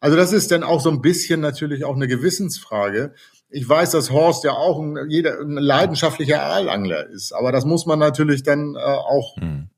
Also 0.00 0.16
das 0.16 0.32
ist 0.32 0.50
dann 0.50 0.64
auch 0.64 0.80
so 0.80 0.90
ein 0.90 1.02
bisschen 1.02 1.38
natürlich 1.38 1.84
auch 1.84 1.94
eine 1.94 2.08
Gewissensfrage. 2.08 3.14
Ich 3.48 3.68
weiß, 3.68 3.92
dass 3.92 4.10
Horst 4.10 4.42
ja 4.42 4.50
auch 4.50 4.80
ein, 4.80 5.08
jeder, 5.08 5.38
ein 5.38 5.52
leidenschaftlicher 5.52 6.42
Aalangler 6.42 7.06
ist, 7.10 7.30
aber 7.30 7.52
das 7.52 7.64
muss 7.64 7.86
man 7.86 8.00
natürlich 8.00 8.42
dann 8.42 8.74
äh, 8.74 8.80
auch 8.80 9.36
mhm. 9.36 9.68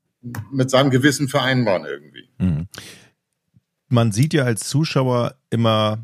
mit 0.51 0.71
seinem 0.71 0.89
Gewissen 0.89 1.27
vereinbaren 1.27 1.85
irgendwie. 1.85 2.29
Mhm. 2.39 2.67
Man 3.89 4.11
sieht 4.11 4.33
ja 4.33 4.43
als 4.43 4.67
Zuschauer 4.67 5.35
immer 5.51 5.99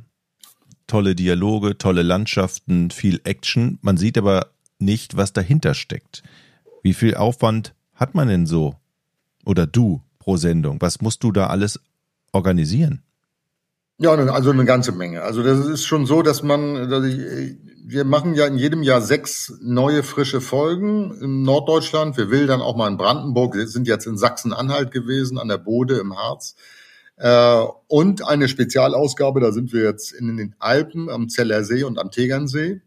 tolle 0.88 1.16
Dialoge, 1.16 1.78
tolle 1.78 2.04
Landschaften, 2.04 2.92
viel 2.92 3.22
Action. 3.24 3.80
Man 3.82 3.98
sieht 3.98 4.18
aber 4.18 4.48
nicht, 4.80 5.18
was 5.18 5.34
dahinter 5.34 5.74
steckt. 5.74 6.24
Wie 6.82 6.94
viel 6.94 7.16
Aufwand 7.16 7.74
hat 7.94 8.16
man 8.16 8.28
denn 8.28 8.46
so? 8.46 8.76
Oder 9.46 9.66
du 9.66 10.02
pro 10.20 10.38
Sendung? 10.38 10.82
Was 10.82 11.02
musst 11.02 11.24
du 11.24 11.32
da 11.32 11.48
alles 11.48 11.80
organisieren? 12.32 13.02
Ja, 14.00 14.12
also 14.14 14.52
eine 14.52 14.66
ganze 14.66 14.92
Menge. 14.92 15.22
Also 15.22 15.44
das 15.44 15.66
ist 15.66 15.86
schon 15.86 16.06
so, 16.06 16.24
dass 16.24 16.44
man, 16.44 16.90
dass 16.90 17.06
ich, 17.06 17.20
wir 17.86 18.06
machen 18.06 18.34
ja 18.34 18.48
in 18.48 18.58
jedem 18.58 18.82
Jahr 18.82 19.02
sechs 19.02 19.54
neue 19.62 20.04
frische 20.04 20.42
Folgen 20.42 21.14
in 21.22 21.44
Norddeutschland. 21.44 22.18
Wir 22.18 22.32
will 22.32 22.48
dann 22.48 22.62
auch 22.62 22.76
mal 22.76 22.88
in 22.90 22.98
Brandenburg, 22.98 23.56
wir 23.56 23.68
sind 23.68 23.88
jetzt 23.88 24.08
in 24.08 24.18
Sachsen-Anhalt 24.18 24.92
gewesen, 24.92 25.38
an 25.38 25.48
der 25.48 25.58
Bode 25.58 25.98
im 26.00 26.18
Harz. 26.18 26.56
Äh, 27.18 27.66
und 27.88 28.28
eine 28.28 28.48
Spezialausgabe, 28.48 29.40
da 29.40 29.52
sind 29.52 29.74
wir 29.74 29.84
jetzt 29.84 30.12
in 30.12 30.38
den 30.38 30.56
Alpen, 30.60 31.10
am 31.10 31.30
Zeller 31.30 31.64
See 31.64 31.84
und 31.84 32.00
am 32.00 32.12
Tegernsee. 32.12 32.82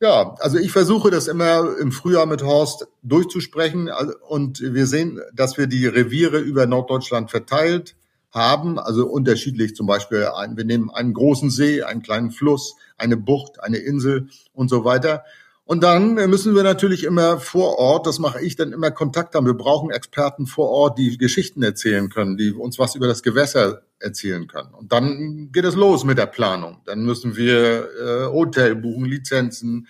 Ja, 0.00 0.34
also 0.40 0.58
ich 0.58 0.70
versuche 0.70 1.10
das 1.10 1.28
immer 1.28 1.78
im 1.78 1.92
Frühjahr 1.92 2.26
mit 2.26 2.42
Horst 2.42 2.88
durchzusprechen 3.02 3.90
und 4.28 4.60
wir 4.60 4.86
sehen, 4.86 5.20
dass 5.32 5.56
wir 5.56 5.66
die 5.66 5.86
Reviere 5.86 6.38
über 6.38 6.66
Norddeutschland 6.66 7.30
verteilt 7.30 7.96
haben, 8.30 8.78
also 8.78 9.06
unterschiedlich 9.06 9.76
zum 9.76 9.86
Beispiel, 9.86 10.26
ein, 10.26 10.56
wir 10.56 10.64
nehmen 10.64 10.90
einen 10.90 11.14
großen 11.14 11.50
See, 11.50 11.82
einen 11.82 12.02
kleinen 12.02 12.32
Fluss, 12.32 12.74
eine 12.98 13.16
Bucht, 13.16 13.62
eine 13.62 13.78
Insel 13.78 14.28
und 14.52 14.68
so 14.68 14.84
weiter 14.84 15.24
und 15.66 15.82
dann 15.82 16.14
müssen 16.28 16.54
wir 16.54 16.62
natürlich 16.62 17.04
immer 17.04 17.38
vor 17.40 17.78
Ort, 17.78 18.06
das 18.06 18.18
mache 18.18 18.40
ich 18.42 18.54
dann 18.54 18.72
immer 18.72 18.90
Kontakt 18.90 19.34
haben. 19.34 19.46
Wir 19.46 19.54
brauchen 19.54 19.90
Experten 19.90 20.46
vor 20.46 20.68
Ort, 20.68 20.98
die 20.98 21.16
Geschichten 21.16 21.62
erzählen 21.62 22.10
können, 22.10 22.36
die 22.36 22.52
uns 22.52 22.78
was 22.78 22.94
über 22.94 23.06
das 23.06 23.22
Gewässer 23.22 23.82
erzählen 23.98 24.46
können. 24.46 24.74
Und 24.74 24.92
dann 24.92 25.50
geht 25.52 25.64
es 25.64 25.74
los 25.74 26.04
mit 26.04 26.18
der 26.18 26.26
Planung. 26.26 26.82
Dann 26.84 27.04
müssen 27.06 27.36
wir 27.36 27.88
äh, 27.98 28.26
Hotel 28.26 28.76
buchen, 28.76 29.06
Lizenzen, 29.06 29.88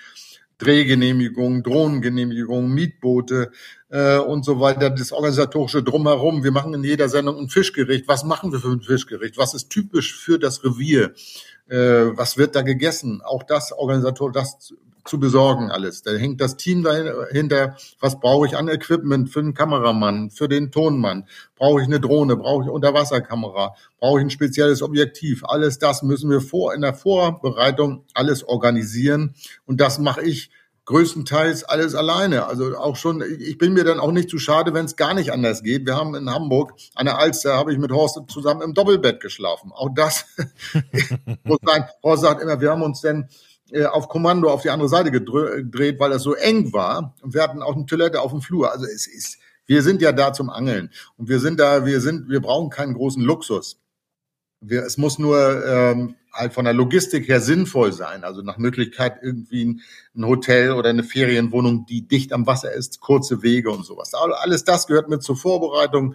Drehgenehmigungen, 0.59 1.65
Drohnengenehmigungen, 1.65 2.73
Mietboote 2.73 3.51
äh, 3.89 4.19
und 4.19 4.45
so 4.45 4.61
weiter, 4.61 4.91
das 4.91 5.11
organisatorische 5.11 5.83
Drumherum. 5.83 6.45
Wir 6.45 6.53
machen 6.53 6.73
in 6.75 6.85
jeder 6.85 7.09
Sendung 7.09 7.37
ein 7.37 7.49
Fischgericht. 7.49 8.07
Was 8.07 8.23
machen 8.23 8.53
wir 8.53 8.61
für 8.61 8.71
ein 8.71 8.81
Fischgericht? 8.81 9.37
Was 9.39 9.55
ist 9.55 9.71
typisch 9.71 10.15
für 10.15 10.39
das 10.39 10.63
Revier? 10.63 11.15
Äh, 11.67 12.17
was 12.17 12.37
wird 12.37 12.55
da 12.55 12.63
gegessen? 12.63 13.23
Auch 13.23 13.43
das 13.43 13.73
Organisator, 13.73 14.31
das 14.31 14.73
zu 15.05 15.21
besorgen 15.21 15.71
alles. 15.71 16.03
Da 16.03 16.13
hängt 16.13 16.41
das 16.41 16.57
Team 16.57 16.83
dahinter. 16.83 17.77
Was 18.01 18.21
brauche 18.21 18.47
ich 18.47 18.57
an 18.57 18.69
Equipment 18.69 19.31
für 19.31 19.43
den 19.43 19.55
Kameramann, 19.55 20.31
für 20.31 20.49
den 20.49 20.71
Tonmann? 20.73 21.27
Brauche 21.57 21.83
ich 21.83 21.87
eine 21.87 22.01
Drohne? 22.01 22.37
Brauche 22.37 22.65
ich 22.65 22.71
Unterwasserkamera? 22.71 23.75
Brauche 24.01 24.21
ich 24.21 24.27
ein 24.27 24.31
spezielles 24.31 24.83
Objektiv? 24.83 25.45
Alles 25.45 25.79
das 25.79 26.03
müssen 26.03 26.31
wir 26.31 26.41
vor 26.41 26.75
in 26.75 26.81
der 26.81 26.95
Vorbereitung 26.95 28.05
alles 28.15 28.45
organisieren 28.45 29.35
und 29.67 29.81
das 29.81 29.99
mache 29.99 30.23
ich 30.23 30.51
größtenteils 30.87 31.65
alles 31.65 31.95
alleine. 31.95 32.47
Also 32.47 32.77
auch 32.77 32.97
schon, 32.97 33.23
ich 33.23 33.59
bin 33.59 33.73
mir 33.73 33.85
dann 33.85 34.01
auch 34.01 34.13
nicht 34.13 34.29
zu 34.29 34.39
schade, 34.39 34.75
wenn 34.75 34.85
es 34.85 34.97
gar 34.97 35.15
nicht 35.15 35.33
anders 35.33 35.63
geht. 35.63 35.87
Wir 35.87 35.97
haben 35.97 36.15
in 36.15 36.31
Hamburg 36.31 36.75
an 36.95 37.07
der 37.07 37.19
Alster, 37.19 37.57
habe 37.57 37.73
ich 37.73 37.79
mit 37.79 37.91
Horst 37.91 38.21
zusammen 38.29 38.61
im 38.63 38.75
Doppelbett 38.75 39.21
geschlafen. 39.21 39.73
Auch 39.73 39.89
das 39.95 40.27
muss 41.43 41.59
sein. 41.65 41.85
Horst 42.03 42.23
sagt 42.23 42.43
immer, 42.43 42.61
wir 42.61 42.71
haben 42.71 42.83
uns 42.83 43.01
denn 43.01 43.29
äh, 43.75 43.87
auf 43.87 44.09
Kommando 44.09 44.51
auf 44.51 44.63
die 44.63 44.71
andere 44.71 44.89
Seite 44.89 45.11
gedreht, 45.11 45.99
weil 45.99 46.11
das 46.11 46.23
so 46.23 46.35
eng 46.35 46.73
war. 46.73 47.15
Und 47.23 47.35
wir 47.35 47.43
hatten 47.43 47.61
auch 47.61 47.75
eine 47.75 47.87
Toilette 47.87 48.21
auf 48.21 48.31
dem 48.31 48.41
Flur. 48.41 48.71
Also 48.71 48.87
es 48.87 49.07
ist, 49.09 49.39
wir 49.67 49.83
sind 49.83 50.01
ja 50.01 50.13
da 50.13 50.33
zum 50.33 50.49
Angeln. 50.49 50.91
Und 51.17 51.29
wir 51.29 51.41
sind 51.41 51.59
da, 51.59 51.85
wir 51.85 52.01
sind, 52.01 52.29
wir 52.29 52.41
brauchen 52.41 52.71
keinen 52.71 52.95
großen 52.95 53.23
Luxus. 53.23 53.81
Wir, 54.61 54.85
es 54.85 54.97
muss 54.97 55.19
nur 55.19 55.67
ähm, 55.67 56.15
halt 56.33 56.53
von 56.53 56.65
der 56.65 56.75
Logistik 56.75 57.29
her 57.29 57.41
sinnvoll 57.41 57.93
sein. 57.93 58.23
Also 58.23 58.43
nach 58.43 58.59
Möglichkeit 58.59 59.19
irgendwie 59.23 59.65
ein, 59.65 59.81
ein, 60.15 60.25
Hotel 60.25 60.73
oder 60.73 60.91
eine 60.91 61.03
Ferienwohnung, 61.03 61.85
die 61.87 62.07
dicht 62.07 62.33
am 62.33 62.47
Wasser 62.47 62.73
ist, 62.73 63.01
kurze 63.01 63.43
Wege 63.43 63.71
und 63.71 63.85
sowas. 63.85 64.15
Alles 64.15 64.63
das 64.63 64.87
gehört 64.87 65.09
mit 65.09 65.25
zur 65.25 65.37
Vorbereitung 65.37 66.15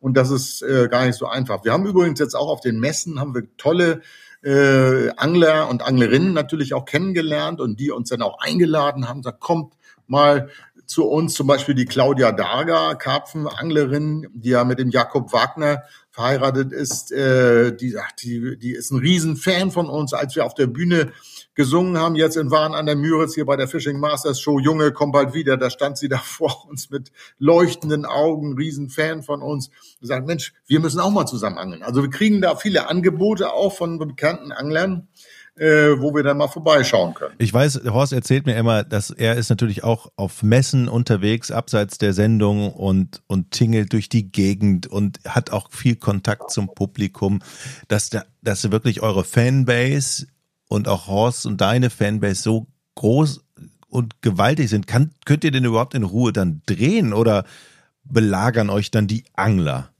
und 0.00 0.16
das 0.16 0.30
ist 0.30 0.62
äh, 0.62 0.88
gar 0.90 1.06
nicht 1.06 1.16
so 1.16 1.26
einfach. 1.26 1.64
Wir 1.64 1.72
haben 1.72 1.86
übrigens 1.86 2.18
jetzt 2.18 2.34
auch 2.34 2.48
auf 2.48 2.60
den 2.60 2.80
Messen 2.80 3.20
haben 3.20 3.34
wir 3.34 3.44
tolle 3.56 4.02
äh, 4.42 5.10
Angler 5.16 5.68
und 5.68 5.82
Anglerinnen 5.82 6.32
natürlich 6.32 6.74
auch 6.74 6.84
kennengelernt 6.84 7.60
und 7.60 7.80
die 7.80 7.90
uns 7.90 8.10
dann 8.10 8.22
auch 8.22 8.38
eingeladen 8.40 9.08
haben, 9.08 9.22
sagt, 9.22 9.40
kommt 9.40 9.74
mal 10.06 10.48
zu 10.86 11.04
uns, 11.04 11.34
zum 11.34 11.46
Beispiel 11.46 11.74
die 11.74 11.84
Claudia 11.84 12.32
Darga, 12.32 12.94
Karpfenanglerin, 12.94 14.28
die 14.32 14.50
ja 14.50 14.64
mit 14.64 14.78
dem 14.78 14.90
Jakob 14.90 15.32
Wagner 15.32 15.82
verheiratet 16.10 16.72
ist, 16.72 17.12
äh, 17.12 17.76
die 17.76 17.90
sagt, 17.90 18.22
die, 18.22 18.56
die 18.56 18.72
ist 18.72 18.90
ein 18.90 18.98
Riesenfan 18.98 19.70
von 19.70 19.88
uns, 19.88 20.14
als 20.14 20.36
wir 20.36 20.44
auf 20.44 20.54
der 20.54 20.66
Bühne 20.66 21.12
gesungen 21.56 21.98
haben, 21.98 22.14
jetzt 22.14 22.36
in 22.36 22.50
Waren 22.50 22.74
an 22.74 22.86
der 22.86 22.94
Müritz 22.94 23.34
hier 23.34 23.46
bei 23.46 23.56
der 23.56 23.66
Fishing 23.66 23.98
Masters 23.98 24.40
Show, 24.40 24.60
Junge, 24.60 24.92
komm 24.92 25.10
bald 25.10 25.34
wieder, 25.34 25.56
da 25.56 25.70
stand 25.70 25.98
sie 25.98 26.08
da 26.08 26.18
vor 26.24 26.68
uns 26.68 26.90
mit 26.90 27.10
leuchtenden 27.38 28.06
Augen, 28.06 28.54
Riesenfan 28.54 29.24
von 29.24 29.42
uns, 29.42 29.70
gesagt, 30.00 30.26
Mensch, 30.26 30.52
wir 30.66 30.78
müssen 30.78 31.00
auch 31.00 31.10
mal 31.10 31.26
zusammen 31.26 31.58
angeln. 31.58 31.82
Also 31.82 32.02
wir 32.02 32.10
kriegen 32.10 32.40
da 32.40 32.54
viele 32.54 32.88
Angebote 32.88 33.52
auch 33.52 33.72
von 33.72 33.98
bekannten 33.98 34.52
Anglern, 34.52 35.08
äh, 35.56 35.98
wo 35.98 36.14
wir 36.14 36.22
dann 36.22 36.36
mal 36.36 36.48
vorbeischauen 36.48 37.14
können. 37.14 37.34
Ich 37.38 37.52
weiß, 37.52 37.80
Horst 37.86 38.12
erzählt 38.12 38.44
mir 38.44 38.56
immer, 38.56 38.84
dass 38.84 39.10
er 39.10 39.36
ist 39.36 39.48
natürlich 39.48 39.82
auch 39.82 40.12
auf 40.16 40.42
Messen 40.42 40.88
unterwegs, 40.88 41.50
abseits 41.50 41.96
der 41.96 42.12
Sendung 42.12 42.72
und, 42.72 43.22
und 43.26 43.52
tingelt 43.52 43.94
durch 43.94 44.10
die 44.10 44.30
Gegend 44.30 44.86
und 44.86 45.20
hat 45.26 45.50
auch 45.50 45.70
viel 45.72 45.96
Kontakt 45.96 46.50
zum 46.50 46.74
Publikum, 46.74 47.40
dass, 47.88 48.10
da, 48.10 48.24
dass 48.42 48.70
wirklich 48.70 49.00
eure 49.00 49.24
Fanbase 49.24 50.26
und 50.68 50.88
auch 50.88 51.06
Horst 51.06 51.46
und 51.46 51.60
deine 51.60 51.90
Fanbase 51.90 52.42
so 52.42 52.66
groß 52.96 53.40
und 53.88 54.20
gewaltig 54.22 54.68
sind, 54.68 54.86
kann, 54.86 55.12
könnt 55.24 55.44
ihr 55.44 55.50
denn 55.50 55.64
überhaupt 55.64 55.94
in 55.94 56.02
Ruhe 56.02 56.32
dann 56.32 56.62
drehen 56.66 57.12
oder 57.12 57.44
belagern 58.04 58.70
euch 58.70 58.90
dann 58.90 59.06
die 59.06 59.24
Angler? 59.34 59.90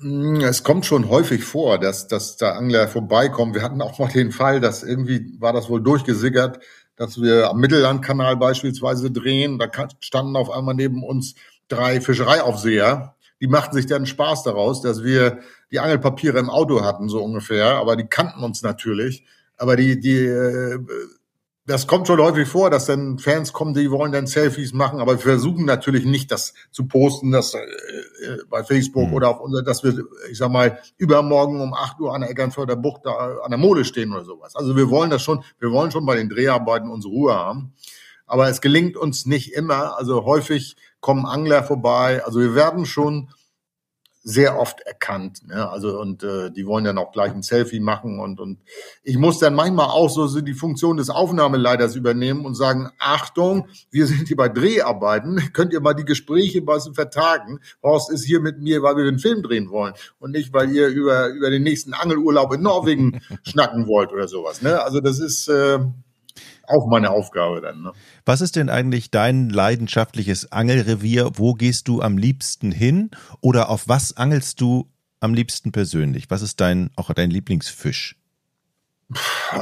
Hm, 0.00 0.40
es 0.40 0.62
kommt 0.62 0.86
schon 0.86 1.08
häufig 1.08 1.44
vor, 1.44 1.78
dass, 1.78 2.08
dass 2.08 2.36
da 2.36 2.52
Angler 2.52 2.88
vorbeikommen. 2.88 3.54
Wir 3.54 3.62
hatten 3.62 3.82
auch 3.82 3.98
mal 3.98 4.08
den 4.08 4.32
Fall, 4.32 4.60
dass 4.60 4.82
irgendwie 4.82 5.34
war 5.38 5.52
das 5.52 5.68
wohl 5.68 5.82
durchgesickert, 5.82 6.60
dass 6.96 7.20
wir 7.20 7.50
am 7.50 7.58
Mittellandkanal 7.58 8.36
beispielsweise 8.36 9.10
drehen. 9.10 9.58
Da 9.58 9.68
standen 10.00 10.36
auf 10.36 10.50
einmal 10.50 10.74
neben 10.74 11.02
uns 11.02 11.34
drei 11.68 12.00
Fischereiaufseher. 12.00 13.14
Die 13.40 13.48
machten 13.48 13.74
sich 13.74 13.86
dann 13.86 14.06
Spaß 14.06 14.44
daraus, 14.44 14.80
dass 14.80 15.02
wir 15.02 15.40
die 15.70 15.80
Angelpapiere 15.80 16.38
im 16.38 16.50
Auto 16.50 16.82
hatten, 16.82 17.08
so 17.08 17.22
ungefähr. 17.22 17.76
Aber 17.76 17.96
die 17.96 18.06
kannten 18.06 18.42
uns 18.42 18.62
natürlich 18.62 19.24
aber 19.56 19.76
die, 19.76 20.00
die, 20.00 20.24
äh, 20.24 20.78
das 21.66 21.86
kommt 21.86 22.06
schon 22.06 22.20
häufig 22.20 22.46
vor, 22.46 22.68
dass 22.68 22.86
dann 22.86 23.18
Fans 23.18 23.52
kommen, 23.52 23.72
die 23.72 23.90
wollen 23.90 24.12
dann 24.12 24.26
Selfies 24.26 24.74
machen, 24.74 25.00
aber 25.00 25.12
wir 25.12 25.18
versuchen 25.18 25.64
natürlich 25.64 26.04
nicht, 26.04 26.30
das 26.30 26.52
zu 26.70 26.86
posten, 26.86 27.30
das 27.30 27.54
äh, 27.54 27.58
äh 27.58 28.38
bei 28.50 28.62
Facebook 28.64 29.08
mhm. 29.08 29.14
oder 29.14 29.30
auf 29.30 29.40
unser, 29.40 29.62
dass 29.62 29.82
wir, 29.82 30.04
ich 30.30 30.36
sag 30.36 30.50
mal, 30.50 30.78
übermorgen 30.98 31.60
um 31.60 31.72
8 31.72 32.00
Uhr 32.00 32.14
an 32.14 32.20
der 32.20 32.30
Eckernförder 32.30 32.76
Bucht 32.76 33.02
da 33.04 33.38
an 33.42 33.50
der 33.50 33.58
Mole 33.58 33.84
stehen 33.84 34.12
oder 34.12 34.24
sowas. 34.24 34.54
Also 34.56 34.76
wir 34.76 34.90
wollen 34.90 35.10
das 35.10 35.22
schon, 35.22 35.42
wir 35.58 35.70
wollen 35.70 35.90
schon 35.90 36.04
bei 36.04 36.16
den 36.16 36.28
Dreharbeiten 36.28 36.90
unsere 36.90 37.12
Ruhe 37.14 37.34
haben. 37.34 37.72
Aber 38.26 38.48
es 38.48 38.60
gelingt 38.60 38.96
uns 38.96 39.26
nicht 39.26 39.52
immer. 39.52 39.98
Also 39.98 40.24
häufig 40.24 40.76
kommen 41.00 41.26
Angler 41.26 41.62
vorbei. 41.62 42.24
Also 42.24 42.40
wir 42.40 42.54
werden 42.54 42.86
schon 42.86 43.28
sehr 44.24 44.58
oft 44.58 44.80
erkannt. 44.80 45.46
Ne? 45.46 45.68
Also 45.68 46.00
und 46.00 46.24
äh, 46.24 46.50
die 46.50 46.66
wollen 46.66 46.84
dann 46.84 46.96
auch 46.96 47.12
gleich 47.12 47.32
ein 47.32 47.42
Selfie 47.42 47.78
machen 47.78 48.18
und 48.18 48.40
und 48.40 48.58
ich 49.02 49.18
muss 49.18 49.38
dann 49.38 49.54
manchmal 49.54 49.88
auch 49.88 50.08
so, 50.08 50.26
so 50.26 50.40
die 50.40 50.54
Funktion 50.54 50.96
des 50.96 51.10
Aufnahmeleiters 51.10 51.94
übernehmen 51.94 52.46
und 52.46 52.54
sagen: 52.54 52.90
Achtung, 52.98 53.68
wir 53.90 54.06
sind 54.06 54.26
hier 54.26 54.36
bei 54.36 54.48
Dreharbeiten, 54.48 55.40
könnt 55.52 55.74
ihr 55.74 55.80
mal 55.80 55.92
die 55.92 56.06
Gespräche 56.06 56.58
ein 56.58 56.66
bisschen 56.66 56.94
vertagen. 56.94 57.60
Horst 57.82 58.10
ist 58.10 58.24
hier 58.24 58.40
mit 58.40 58.60
mir, 58.60 58.82
weil 58.82 58.96
wir 58.96 59.04
den 59.04 59.18
Film 59.18 59.42
drehen 59.42 59.70
wollen 59.70 59.92
und 60.18 60.32
nicht, 60.32 60.54
weil 60.54 60.70
ihr 60.70 60.88
über 60.88 61.28
über 61.28 61.50
den 61.50 61.62
nächsten 61.62 61.92
Angelurlaub 61.92 62.54
in 62.54 62.62
Norwegen 62.62 63.20
schnacken 63.42 63.86
wollt 63.86 64.10
oder 64.10 64.26
sowas. 64.26 64.62
Ne? 64.62 64.82
Also 64.82 65.00
das 65.00 65.18
ist 65.18 65.48
äh, 65.48 65.80
auch 66.68 66.86
meine 66.88 67.10
Aufgabe 67.10 67.60
dann. 67.60 67.82
Ne? 67.82 67.92
Was 68.24 68.40
ist 68.40 68.56
denn 68.56 68.68
eigentlich 68.68 69.10
dein 69.10 69.50
leidenschaftliches 69.50 70.52
Angelrevier? 70.52 71.32
Wo 71.34 71.54
gehst 71.54 71.88
du 71.88 72.00
am 72.00 72.18
liebsten 72.18 72.72
hin? 72.72 73.10
Oder 73.40 73.68
auf 73.70 73.88
was 73.88 74.16
angelst 74.16 74.60
du 74.60 74.90
am 75.20 75.34
liebsten 75.34 75.72
persönlich? 75.72 76.30
Was 76.30 76.42
ist 76.42 76.60
dein, 76.60 76.90
auch 76.96 77.12
dein 77.12 77.30
Lieblingsfisch? 77.30 78.16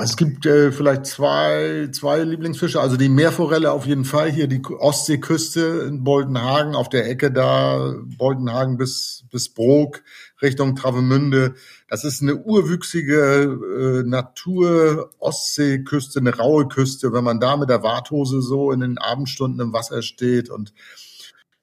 Es 0.01 0.17
gibt 0.17 0.47
äh, 0.47 0.73
vielleicht 0.73 1.07
zwei, 1.07 1.89
zwei 1.93 2.23
Lieblingsfische. 2.23 2.81
Also 2.81 2.97
die 2.97 3.09
Meerforelle 3.09 3.71
auf 3.73 3.87
jeden 3.87 4.05
Fall. 4.05 4.31
Hier 4.31 4.47
die 4.47 4.63
Ostseeküste 4.65 5.87
in 5.89 6.05
Boldenhagen, 6.05 6.75
auf 6.75 6.89
der 6.89 7.09
Ecke 7.09 7.33
da, 7.33 7.95
Boldenhagen 8.17 8.77
bis, 8.77 9.25
bis 9.31 9.53
Brok, 9.53 10.03
Richtung 10.41 10.77
Travemünde. 10.77 11.55
Das 11.89 12.05
ist 12.05 12.23
eine 12.23 12.37
urwüchsige 12.37 14.05
äh, 14.05 14.09
Natur-Ostseeküste, 14.09 16.21
eine 16.21 16.37
raue 16.37 16.69
Küste. 16.69 17.13
Wenn 17.13 17.25
man 17.25 17.41
da 17.41 17.57
mit 17.57 17.69
der 17.69 17.83
Warthose 17.83 18.41
so 18.41 18.71
in 18.73 18.79
den 18.81 18.99
Abendstunden 18.99 19.61
im 19.61 19.73
Wasser 19.73 20.03
steht 20.03 20.51
und 20.51 20.73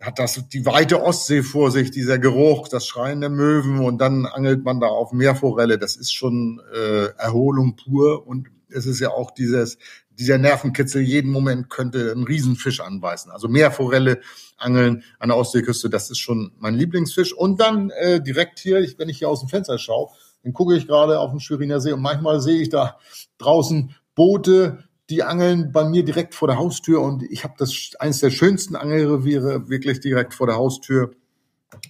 hat 0.02 0.20
das 0.20 0.48
die 0.50 0.66
weite 0.66 1.04
Ostsee 1.04 1.44
vor 1.44 1.72
sich, 1.72 1.92
dieser 1.92 2.20
Geruch, 2.20 2.70
das 2.70 2.88
Schreien 2.88 3.20
der 3.20 3.30
Möwen 3.30 3.80
und 3.80 4.00
dann 4.00 4.26
angelt 4.26 4.64
man 4.64 4.80
da 4.80 4.88
auf 4.88 5.12
Meerforelle. 5.12 5.78
Das 5.78 5.98
ist 5.98 6.14
schon 6.14 6.62
äh, 6.74 7.08
Erholung 7.18 7.76
pur 7.76 8.26
und 8.26 8.48
es 8.70 8.86
ist 8.86 9.00
ja 9.00 9.10
auch 9.10 9.32
dieses 9.32 9.78
dieser 10.20 10.38
Nervenkitzel. 10.38 11.02
Jeden 11.02 11.32
Moment 11.32 11.70
könnte 11.70 12.12
ein 12.12 12.24
Riesenfisch 12.24 12.82
anbeißen. 12.82 13.32
Also 13.32 13.48
Meerforelle 13.48 14.20
angeln 14.58 15.04
an 15.18 15.30
der 15.30 15.38
Ostseeküste, 15.38 15.90
das 15.90 16.12
ist 16.12 16.20
schon 16.20 16.52
mein 16.60 16.76
Lieblingsfisch. 16.76 17.34
Und 17.34 17.60
dann 17.62 17.90
äh, 17.92 18.22
direkt 18.22 18.60
hier, 18.60 18.80
ich, 18.80 19.00
wenn 19.00 19.10
ich 19.10 19.20
hier 19.20 19.30
aus 19.30 19.40
dem 19.40 19.50
Fenster 19.50 19.78
schaue, 19.78 20.10
dann 20.44 20.54
gucke 20.54 20.76
ich 20.76 20.88
gerade 20.88 21.20
auf 21.20 21.32
den 21.32 21.40
Schweriner 21.40 21.80
See 21.80 21.94
und 21.94 22.02
manchmal 22.02 22.42
sehe 22.42 22.62
ich 22.62 22.70
da 22.70 22.98
draußen 23.38 23.96
Boote, 24.16 24.84
die 25.10 25.24
angeln 25.24 25.72
bei 25.72 25.84
mir 25.86 26.04
direkt 26.04 26.36
vor 26.36 26.48
der 26.48 26.58
Haustür 26.58 27.02
und 27.02 27.24
ich 27.24 27.44
habe 27.44 27.56
das 27.58 27.92
eines 28.00 28.20
der 28.20 28.30
schönsten 28.30 28.76
Angelreviere 28.76 29.70
wirklich 29.70 30.00
direkt 30.00 30.34
vor 30.34 30.48
der 30.48 30.58
Haustür, 30.58 31.12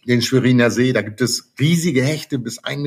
den 0.07 0.21
Schweriner 0.21 0.71
See. 0.71 0.93
Da 0.93 1.01
gibt 1.01 1.21
es 1.21 1.53
riesige 1.59 2.03
Hechte 2.03 2.39
bis 2.39 2.63
1,30 2.63 2.77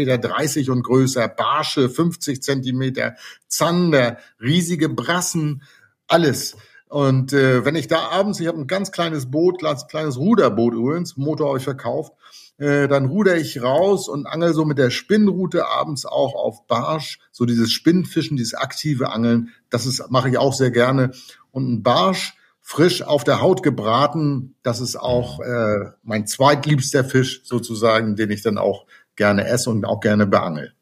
Meter 0.59 0.73
und 0.73 0.83
größer, 0.83 1.29
Barsche 1.29 1.89
50 1.89 2.43
Zentimeter, 2.43 3.17
Zander, 3.49 4.19
riesige 4.41 4.89
Brassen, 4.89 5.63
alles. 6.07 6.57
Und 6.89 7.33
äh, 7.33 7.65
wenn 7.65 7.75
ich 7.75 7.89
da 7.89 8.11
abends, 8.11 8.41
ich 8.41 8.47
habe 8.47 8.59
ein 8.59 8.67
ganz 8.67 8.93
kleines 8.93 9.31
Boot, 9.31 9.59
kleines, 9.59 9.87
kleines 9.87 10.19
Ruderboot 10.19 10.75
übrigens, 10.75 11.17
Motor 11.17 11.49
habe 11.49 11.59
ich 11.59 11.65
verkauft, 11.65 12.13
äh, 12.59 12.89
dann 12.89 13.07
ruder 13.07 13.37
ich 13.37 13.63
raus 13.63 14.09
und 14.09 14.27
angel 14.27 14.55
so 14.55 14.65
mit 14.65 14.79
der 14.79 14.91
Spinnrute 14.91 15.67
abends 15.67 16.07
auch 16.07 16.35
auf 16.35 16.67
Barsch, 16.67 17.19
so 17.31 17.45
dieses 17.45 17.73
Spinnfischen, 17.73 18.37
dieses 18.37 18.55
aktive 18.55 19.11
Angeln, 19.11 19.51
das 19.71 19.87
ist 19.87 20.11
mache 20.11 20.29
ich 20.29 20.39
auch 20.39 20.53
sehr 20.53 20.71
gerne. 20.71 21.13
Und 21.51 21.71
ein 21.71 21.83
Barsch 21.83 22.35
frisch 22.61 23.03
auf 23.03 23.25
der 23.25 23.41
Haut 23.41 23.63
gebraten, 23.63 24.55
das 24.63 24.81
ist 24.81 24.97
auch 24.97 25.41
äh, 25.41 25.91
mein 26.03 26.27
zweitliebster 26.27 27.05
Fisch 27.05 27.43
sozusagen, 27.45 28.17
den 28.17 28.31
ich 28.31 28.43
dann 28.43 28.57
auch 28.57 28.87
gerne 29.17 29.45
esse 29.47 29.69
und 29.71 29.85
auch 29.85 30.01
gerne 30.01 30.27
beangel. 30.27 30.73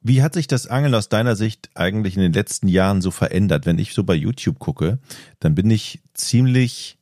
Wie 0.00 0.22
hat 0.22 0.34
sich 0.34 0.46
das 0.46 0.66
Angeln 0.66 0.94
aus 0.94 1.08
deiner 1.08 1.34
Sicht 1.34 1.70
eigentlich 1.74 2.16
in 2.16 2.22
den 2.22 2.34
letzten 2.34 2.68
Jahren 2.68 3.00
so 3.00 3.10
verändert? 3.10 3.64
Wenn 3.64 3.78
ich 3.78 3.94
so 3.94 4.04
bei 4.04 4.14
YouTube 4.14 4.58
gucke, 4.58 4.98
dann 5.40 5.54
bin 5.54 5.70
ich 5.70 6.02
ziemlich 6.12 6.98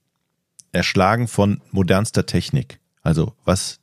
erschlagen 0.71 1.27
von 1.27 1.61
modernster 1.73 2.27
Technik. 2.27 2.79
Also 3.03 3.35
was 3.45 3.81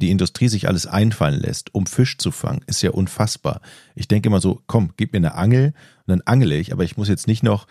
die 0.00 0.10
Industrie 0.10 0.48
sich 0.48 0.68
alles 0.68 0.86
einfallen 0.86 1.40
lässt, 1.40 1.74
um 1.74 1.86
Fisch 1.86 2.18
zu 2.18 2.30
fangen, 2.30 2.60
ist 2.66 2.82
ja 2.82 2.90
unfassbar. 2.90 3.60
Ich 3.94 4.06
denke 4.06 4.28
immer 4.28 4.40
so, 4.40 4.62
komm, 4.66 4.92
gib 4.96 5.12
mir 5.12 5.18
eine 5.18 5.34
Angel 5.34 5.74
und 6.06 6.08
dann 6.08 6.22
angele 6.24 6.56
ich, 6.56 6.72
aber 6.72 6.84
ich 6.84 6.96
muss 6.96 7.08
jetzt 7.08 7.26
nicht 7.26 7.42
noch 7.42 7.66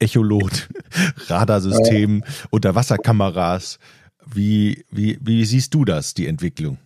Echolot, 0.00 0.68
Radarsystem, 1.28 2.24
Unterwasserkameras. 2.50 3.78
Wie, 4.26 4.84
wie, 4.90 5.18
wie 5.22 5.44
siehst 5.44 5.74
du 5.74 5.84
das, 5.84 6.14
die 6.14 6.26
Entwicklung? 6.26 6.78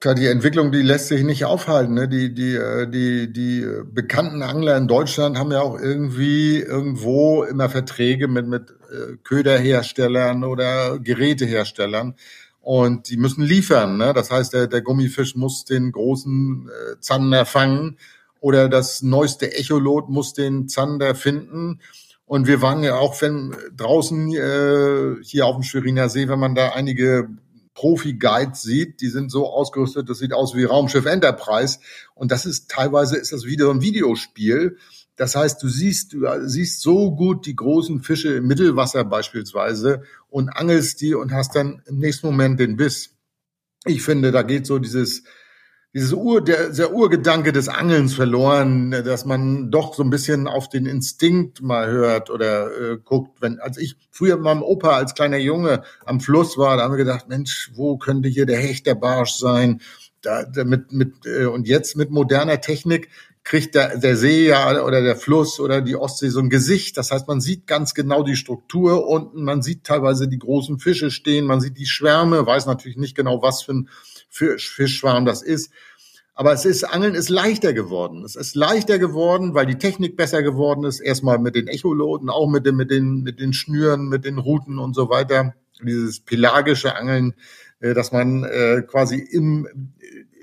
Klar, 0.00 0.16
die 0.16 0.26
Entwicklung, 0.26 0.72
die 0.72 0.82
lässt 0.82 1.08
sich 1.08 1.22
nicht 1.22 1.44
aufhalten. 1.44 1.94
Ne? 1.94 2.08
Die, 2.08 2.34
die, 2.34 2.56
äh, 2.56 2.88
die, 2.88 3.32
die 3.32 3.64
bekannten 3.84 4.42
Angler 4.42 4.76
in 4.76 4.88
Deutschland 4.88 5.38
haben 5.38 5.52
ja 5.52 5.60
auch 5.60 5.78
irgendwie 5.78 6.58
irgendwo 6.58 7.44
immer 7.44 7.68
Verträge 7.68 8.26
mit, 8.26 8.48
mit 8.48 8.70
äh, 8.70 8.74
Köderherstellern 9.22 10.44
oder 10.44 10.98
Geräteherstellern. 10.98 12.14
Und 12.60 13.08
die 13.10 13.16
müssen 13.16 13.42
liefern. 13.42 13.96
Ne? 13.96 14.12
Das 14.12 14.30
heißt, 14.30 14.52
der, 14.52 14.68
der 14.68 14.82
Gummifisch 14.82 15.34
muss 15.34 15.64
den 15.64 15.90
großen 15.90 16.68
äh, 16.68 17.00
Zander 17.00 17.44
fangen 17.44 17.98
oder 18.40 18.68
das 18.68 19.02
neueste 19.02 19.56
Echolot 19.56 20.08
muss 20.08 20.32
den 20.34 20.68
Zander 20.68 21.14
finden. 21.14 21.80
Und 22.24 22.46
wir 22.46 22.62
waren 22.62 22.82
ja 22.82 22.96
auch 22.96 23.20
wenn 23.20 23.54
draußen 23.76 24.32
äh, 24.32 25.22
hier 25.22 25.46
auf 25.46 25.56
dem 25.56 25.62
Schweriner 25.62 26.08
See, 26.08 26.28
wenn 26.28 26.38
man 26.38 26.54
da 26.54 26.70
einige 26.70 27.28
Profi-Guides 27.74 28.62
sieht, 28.62 29.00
die 29.00 29.08
sind 29.08 29.30
so 29.30 29.48
ausgerüstet, 29.48 30.08
das 30.08 30.18
sieht 30.18 30.32
aus 30.32 30.54
wie 30.54 30.64
Raumschiff 30.64 31.06
Enterprise. 31.06 31.78
Und 32.14 32.32
das 32.32 32.46
ist 32.46 32.70
teilweise 32.70 33.16
ist 33.16 33.32
das 33.32 33.44
wieder 33.44 33.70
ein 33.70 33.80
Videospiel. 33.80 34.76
Das 35.16 35.36
heißt, 35.36 35.62
du 35.62 35.68
siehst, 35.68 36.14
du 36.14 36.26
siehst 36.48 36.80
so 36.80 37.14
gut 37.14 37.46
die 37.46 37.56
großen 37.56 38.02
Fische 38.02 38.34
im 38.34 38.46
Mittelwasser 38.46 39.04
beispielsweise 39.04 40.02
und 40.28 40.48
angelst 40.48 41.00
die 41.00 41.14
und 41.14 41.32
hast 41.32 41.54
dann 41.54 41.82
im 41.86 41.98
nächsten 41.98 42.26
Moment 42.26 42.58
den 42.58 42.76
Biss. 42.76 43.10
Ich 43.84 44.02
finde, 44.02 44.30
da 44.30 44.42
geht 44.42 44.66
so 44.66 44.78
dieses, 44.78 45.24
dieses 45.94 46.14
Ur, 46.14 46.42
der, 46.42 46.70
der 46.70 46.94
Urgedanke 46.94 47.52
des 47.52 47.68
Angelns 47.68 48.14
verloren, 48.14 48.90
dass 48.90 49.26
man 49.26 49.70
doch 49.70 49.92
so 49.92 50.02
ein 50.02 50.08
bisschen 50.08 50.48
auf 50.48 50.70
den 50.70 50.86
Instinkt 50.86 51.60
mal 51.60 51.90
hört 51.90 52.30
oder 52.30 52.70
äh, 52.92 52.96
guckt. 52.96 53.42
Wenn, 53.42 53.60
als 53.60 53.76
ich 53.76 53.96
früher 54.10 54.36
mit 54.36 54.44
meinem 54.44 54.62
Opa 54.62 54.96
als 54.96 55.14
kleiner 55.14 55.36
Junge 55.36 55.82
am 56.06 56.20
Fluss 56.20 56.56
war, 56.56 56.78
da 56.78 56.84
haben 56.84 56.92
wir 56.92 57.04
gedacht, 57.04 57.28
Mensch, 57.28 57.70
wo 57.74 57.98
könnte 57.98 58.30
hier 58.30 58.46
der 58.46 58.58
Hecht, 58.58 58.86
der 58.86 58.94
Barsch 58.94 59.34
sein? 59.34 59.82
Da, 60.22 60.44
da 60.44 60.64
mit, 60.64 60.92
mit, 60.92 61.26
äh, 61.26 61.44
und 61.44 61.66
jetzt 61.68 61.96
mit 61.96 62.10
moderner 62.10 62.60
Technik 62.60 63.10
kriegt 63.44 63.74
der, 63.74 63.98
der 63.98 64.16
See 64.16 64.46
ja 64.46 64.82
oder 64.84 65.02
der 65.02 65.16
Fluss 65.16 65.58
oder 65.58 65.80
die 65.80 65.96
Ostsee 65.96 66.28
so 66.28 66.40
ein 66.40 66.50
Gesicht. 66.50 66.96
Das 66.96 67.10
heißt, 67.10 67.26
man 67.26 67.40
sieht 67.40 67.66
ganz 67.66 67.94
genau 67.94 68.22
die 68.22 68.36
Struktur 68.36 69.08
unten, 69.08 69.42
man 69.44 69.62
sieht 69.62 69.84
teilweise 69.84 70.28
die 70.28 70.38
großen 70.38 70.78
Fische 70.78 71.10
stehen, 71.10 71.46
man 71.46 71.60
sieht 71.60 71.78
die 71.78 71.86
Schwärme, 71.86 72.46
weiß 72.46 72.66
natürlich 72.66 72.96
nicht 72.96 73.16
genau, 73.16 73.42
was 73.42 73.62
für 73.62 73.72
ein 73.72 73.88
Fischschwarm 74.28 75.26
das 75.26 75.42
ist. 75.42 75.70
Aber 76.34 76.52
es 76.52 76.64
ist, 76.64 76.84
Angeln 76.84 77.14
ist 77.14 77.28
leichter 77.28 77.74
geworden. 77.74 78.24
Es 78.24 78.36
ist 78.36 78.56
leichter 78.56 78.98
geworden, 78.98 79.54
weil 79.54 79.66
die 79.66 79.76
Technik 79.76 80.16
besser 80.16 80.42
geworden 80.42 80.84
ist. 80.84 81.00
Erstmal 81.00 81.38
mit 81.38 81.54
den 81.54 81.68
Echoloten, 81.68 82.30
auch 82.30 82.48
mit 82.48 82.64
den, 82.64 82.76
mit 82.76 82.90
den, 82.90 83.22
mit 83.22 83.38
den 83.38 83.52
Schnüren, 83.52 84.08
mit 84.08 84.24
den 84.24 84.38
Routen 84.38 84.78
und 84.78 84.94
so 84.94 85.10
weiter. 85.10 85.54
Dieses 85.82 86.20
pelagische 86.20 86.94
Angeln, 86.94 87.34
äh, 87.80 87.92
dass 87.92 88.12
man 88.12 88.44
äh, 88.44 88.82
quasi 88.82 89.18
im, 89.18 89.68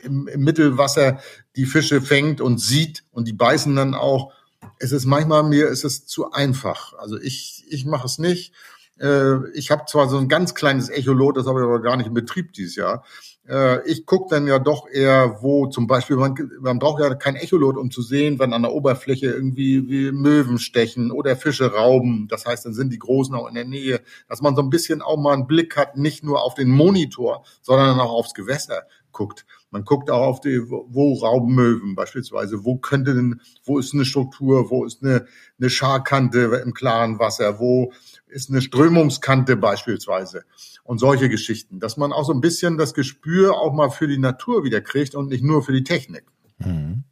im, 0.03 0.27
im 0.27 0.41
Mittelwasser 0.41 1.19
die 1.55 1.65
Fische 1.65 2.01
fängt 2.01 2.41
und 2.41 2.59
sieht 2.59 3.03
und 3.11 3.27
die 3.27 3.33
beißen 3.33 3.75
dann 3.75 3.95
auch. 3.95 4.33
Es 4.79 4.91
ist 4.91 5.05
manchmal 5.05 5.43
mir 5.43 5.67
ist 5.67 5.83
es 5.83 6.05
zu 6.05 6.31
einfach. 6.31 6.93
Also 6.97 7.19
ich, 7.19 7.65
ich 7.69 7.85
mache 7.85 8.05
es 8.05 8.17
nicht. 8.17 8.53
Äh, 8.99 9.49
ich 9.53 9.71
habe 9.71 9.85
zwar 9.87 10.09
so 10.09 10.17
ein 10.17 10.29
ganz 10.29 10.55
kleines 10.55 10.89
Echolot, 10.89 11.37
das 11.37 11.47
habe 11.47 11.59
ich 11.59 11.65
aber 11.65 11.81
gar 11.81 11.97
nicht 11.97 12.07
in 12.07 12.13
Betrieb 12.13 12.53
dieses 12.53 12.75
Jahr. 12.75 13.03
Äh, 13.47 13.87
ich 13.89 14.05
gucke 14.05 14.27
dann 14.29 14.47
ja 14.47 14.59
doch 14.59 14.87
eher, 14.89 15.37
wo 15.41 15.67
zum 15.67 15.87
Beispiel, 15.87 16.17
man, 16.17 16.35
man 16.59 16.79
braucht 16.79 17.01
ja 17.01 17.13
kein 17.15 17.35
Echolot, 17.35 17.77
um 17.77 17.89
zu 17.89 18.01
sehen, 18.01 18.37
wenn 18.39 18.53
an 18.53 18.61
der 18.61 18.73
Oberfläche 18.73 19.27
irgendwie 19.27 19.87
wie 19.89 20.11
Möwen 20.11 20.59
stechen 20.59 21.11
oder 21.11 21.35
Fische 21.35 21.73
rauben. 21.73 22.27
Das 22.29 22.45
heißt, 22.45 22.65
dann 22.65 22.73
sind 22.73 22.93
die 22.93 22.99
Großen 22.99 23.33
auch 23.33 23.47
in 23.47 23.55
der 23.55 23.65
Nähe. 23.65 24.01
Dass 24.27 24.41
man 24.41 24.55
so 24.55 24.61
ein 24.61 24.69
bisschen 24.69 25.01
auch 25.01 25.17
mal 25.17 25.33
einen 25.33 25.47
Blick 25.47 25.77
hat, 25.77 25.97
nicht 25.97 26.23
nur 26.23 26.43
auf 26.43 26.53
den 26.53 26.69
Monitor, 26.69 27.43
sondern 27.61 27.99
auch 27.99 28.11
aufs 28.11 28.33
Gewässer 28.33 28.83
guckt. 29.11 29.45
Man 29.71 29.83
guckt 29.83 30.09
auch 30.09 30.25
auf 30.25 30.41
die, 30.41 30.61
wo 30.69 31.13
rauben 31.13 31.53
Möwen 31.53 31.95
beispielsweise, 31.95 32.65
wo 32.65 32.77
könnte 32.77 33.13
denn, 33.13 33.41
wo 33.63 33.79
ist 33.79 33.93
eine 33.93 34.05
Struktur, 34.05 34.69
wo 34.69 34.85
ist 34.85 35.03
eine, 35.03 35.25
eine 35.59 35.69
Scharkante 35.69 36.61
im 36.63 36.73
klaren 36.73 37.19
Wasser, 37.19 37.59
wo 37.59 37.91
ist 38.27 38.49
eine 38.49 38.61
Strömungskante 38.61 39.55
beispielsweise 39.57 40.43
und 40.83 40.99
solche 40.99 41.29
Geschichten, 41.29 41.79
dass 41.79 41.97
man 41.97 42.11
auch 42.11 42.25
so 42.25 42.33
ein 42.33 42.41
bisschen 42.41 42.77
das 42.77 42.93
Gespür 42.93 43.57
auch 43.57 43.73
mal 43.73 43.89
für 43.89 44.07
die 44.07 44.17
Natur 44.17 44.63
wieder 44.63 44.81
kriegt 44.81 45.15
und 45.15 45.29
nicht 45.29 45.43
nur 45.43 45.63
für 45.63 45.73
die 45.73 45.83
Technik. 45.83 46.25
Mhm. 46.57 47.03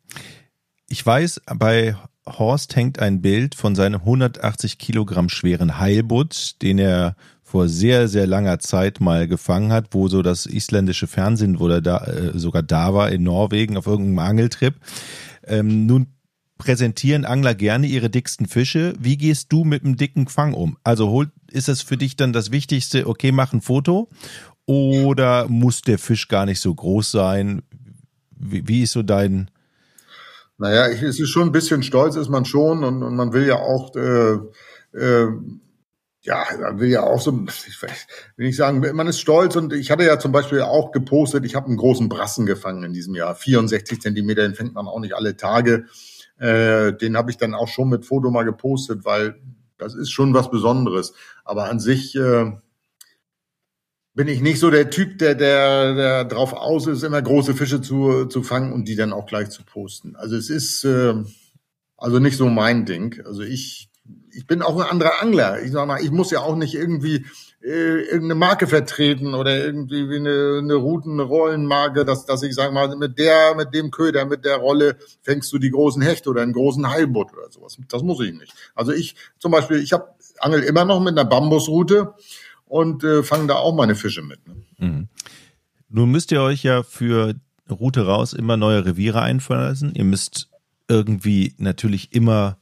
Ich 0.89 1.05
weiß, 1.05 1.41
bei 1.57 1.95
Horst 2.25 2.75
hängt 2.75 2.99
ein 2.99 3.21
Bild 3.21 3.55
von 3.55 3.75
seinem 3.75 4.01
180 4.01 4.77
Kilogramm 4.77 5.29
schweren 5.29 5.79
Heilbutt, 5.79 6.61
den 6.61 6.79
er 6.79 7.15
vor 7.47 7.69
sehr, 7.69 8.09
sehr 8.09 8.27
langer 8.27 8.59
Zeit 8.59 8.99
mal 8.99 9.25
gefangen 9.25 9.71
hat, 9.71 9.87
wo 9.91 10.09
so 10.09 10.21
das 10.21 10.45
isländische 10.45 11.07
Fernsehen, 11.07 11.61
wo 11.61 11.69
er 11.69 11.79
da 11.79 11.99
äh, 11.99 12.37
sogar 12.37 12.61
da 12.61 12.93
war 12.93 13.09
in 13.09 13.23
Norwegen 13.23 13.77
auf 13.77 13.87
irgendeinem 13.87 14.19
Angeltrip. 14.19 14.75
Ähm, 15.45 15.85
nun 15.85 16.07
präsentieren 16.57 17.23
Angler 17.23 17.55
gerne 17.55 17.87
ihre 17.87 18.09
dicksten 18.09 18.47
Fische. 18.47 18.91
Wie 18.99 19.15
gehst 19.17 19.53
du 19.53 19.63
mit 19.63 19.85
einem 19.85 19.95
dicken 19.95 20.27
Fang 20.27 20.53
um? 20.53 20.77
Also 20.83 21.09
holt, 21.09 21.29
ist 21.49 21.69
es 21.69 21.81
für 21.81 21.95
dich 21.95 22.17
dann 22.17 22.33
das 22.33 22.51
Wichtigste, 22.51 23.07
okay, 23.07 23.31
mach 23.31 23.53
ein 23.53 23.61
Foto? 23.61 24.09
Oder 24.65 25.47
muss 25.47 25.81
der 25.81 25.99
Fisch 25.99 26.27
gar 26.27 26.45
nicht 26.45 26.59
so 26.59 26.75
groß 26.75 27.11
sein? 27.11 27.61
Wie, 28.37 28.67
wie 28.67 28.83
ist 28.83 28.91
so 28.91 29.03
dein. 29.03 29.49
Naja, 30.57 30.89
ich, 30.89 31.01
es 31.01 31.17
ist 31.17 31.29
schon 31.29 31.47
ein 31.47 31.53
bisschen 31.53 31.81
stolz, 31.81 32.17
ist 32.17 32.27
man 32.27 32.43
schon 32.43 32.83
und, 32.83 33.03
und 33.03 33.15
man 33.15 33.31
will 33.31 33.47
ja 33.47 33.55
auch, 33.55 33.95
äh, 33.95 34.33
äh, 34.97 35.27
ja, 36.27 36.45
man 36.59 36.79
will 36.79 36.89
ja 36.89 37.03
auch 37.03 37.21
so, 37.21 37.31
ich 37.67 37.81
will 37.81 37.89
nicht 38.47 38.57
sagen, 38.57 38.85
man 38.93 39.07
ist 39.07 39.21
stolz 39.21 39.55
und 39.55 39.71
ich 39.71 39.91
hatte 39.91 40.03
ja 40.03 40.19
zum 40.19 40.33
Beispiel 40.33 40.61
auch 40.61 40.91
gepostet, 40.91 41.45
ich 41.45 41.55
habe 41.55 41.67
einen 41.67 41.77
großen 41.77 42.09
Brassen 42.09 42.45
gefangen 42.45 42.83
in 42.83 42.91
diesem 42.91 43.15
Jahr, 43.15 43.33
64 43.33 44.01
Zentimeter, 44.01 44.41
den 44.41 44.53
fängt 44.53 44.73
man 44.73 44.87
auch 44.87 44.99
nicht 44.99 45.15
alle 45.15 45.37
Tage. 45.37 45.85
Äh, 46.37 46.93
den 46.93 47.15
habe 47.15 47.31
ich 47.31 47.37
dann 47.37 47.55
auch 47.55 47.69
schon 47.69 47.87
mit 47.87 48.05
Foto 48.05 48.29
mal 48.29 48.43
gepostet, 48.43 49.05
weil 49.05 49.39
das 49.77 49.95
ist 49.95 50.11
schon 50.11 50.33
was 50.33 50.51
Besonderes. 50.51 51.13
Aber 51.45 51.69
an 51.69 51.79
sich 51.79 52.13
äh, 52.15 52.51
bin 54.13 54.27
ich 54.27 54.41
nicht 54.41 54.59
so 54.59 54.69
der 54.69 54.89
Typ, 54.89 55.19
der, 55.19 55.33
der, 55.33 55.95
der 55.95 56.25
drauf 56.25 56.51
aus 56.51 56.87
ist, 56.87 57.03
immer 57.03 57.21
große 57.21 57.53
Fische 57.53 57.79
zu, 57.81 58.25
zu 58.25 58.43
fangen 58.43 58.73
und 58.73 58.89
die 58.89 58.97
dann 58.97 59.13
auch 59.13 59.27
gleich 59.27 59.49
zu 59.49 59.63
posten. 59.63 60.17
Also 60.17 60.35
es 60.35 60.49
ist 60.49 60.83
äh, 60.83 61.13
also 61.95 62.19
nicht 62.19 62.35
so 62.35 62.49
mein 62.49 62.85
Ding. 62.85 63.21
Also 63.25 63.43
ich, 63.43 63.86
ich 64.37 64.45
bin 64.45 64.61
auch 64.61 64.79
ein 64.79 64.87
anderer 64.87 65.21
Angler. 65.21 65.63
Ich 65.63 65.71
sag 65.71 65.87
mal, 65.87 65.99
ich 65.99 66.11
muss 66.11 66.29
ja 66.29 66.41
auch 66.41 66.55
nicht 66.55 66.75
irgendwie 66.75 67.25
äh, 67.63 68.01
irgendeine 68.03 68.35
Marke 68.35 68.67
vertreten 68.67 69.33
oder 69.33 69.65
irgendwie 69.65 70.09
wie 70.09 70.17
eine, 70.17 70.59
eine 70.59 70.75
Routen, 70.75 71.17
dass, 72.05 72.25
dass 72.25 72.43
ich 72.43 72.53
sage 72.53 72.71
mal, 72.71 72.95
mit 72.95 73.17
der, 73.17 73.55
mit 73.55 73.73
dem 73.73 73.89
Köder, 73.89 74.25
mit 74.25 74.45
der 74.45 74.57
Rolle 74.57 74.97
fängst 75.23 75.51
du 75.51 75.57
die 75.57 75.71
großen 75.71 76.03
Hechte 76.03 76.29
oder 76.29 76.43
einen 76.43 76.53
großen 76.53 76.87
Heilbutt 76.87 77.33
oder 77.33 77.51
sowas. 77.51 77.77
Das 77.89 78.03
muss 78.03 78.21
ich 78.21 78.31
nicht. 78.31 78.53
Also 78.75 78.91
ich 78.91 79.15
zum 79.39 79.51
Beispiel, 79.51 79.77
ich 79.81 79.91
habe 79.91 80.07
angel 80.39 80.61
immer 80.61 80.85
noch 80.85 80.99
mit 80.99 81.17
einer 81.17 81.25
Bambusroute 81.25 82.13
und 82.65 83.03
äh, 83.03 83.23
fange 83.23 83.47
da 83.47 83.55
auch 83.55 83.73
meine 83.73 83.95
Fische 83.95 84.21
mit. 84.21 84.47
Ne? 84.47 84.55
Mhm. 84.77 85.07
Nun 85.89 86.11
müsst 86.11 86.31
ihr 86.31 86.43
euch 86.43 86.61
ja 86.61 86.83
für 86.83 87.33
Route 87.71 88.05
raus 88.05 88.33
immer 88.33 88.55
neue 88.55 88.85
Reviere 88.85 89.23
einfallen 89.23 89.69
lassen. 89.69 89.95
Ihr 89.95 90.03
müsst 90.03 90.49
irgendwie 90.87 91.55
natürlich 91.57 92.13
immer 92.13 92.59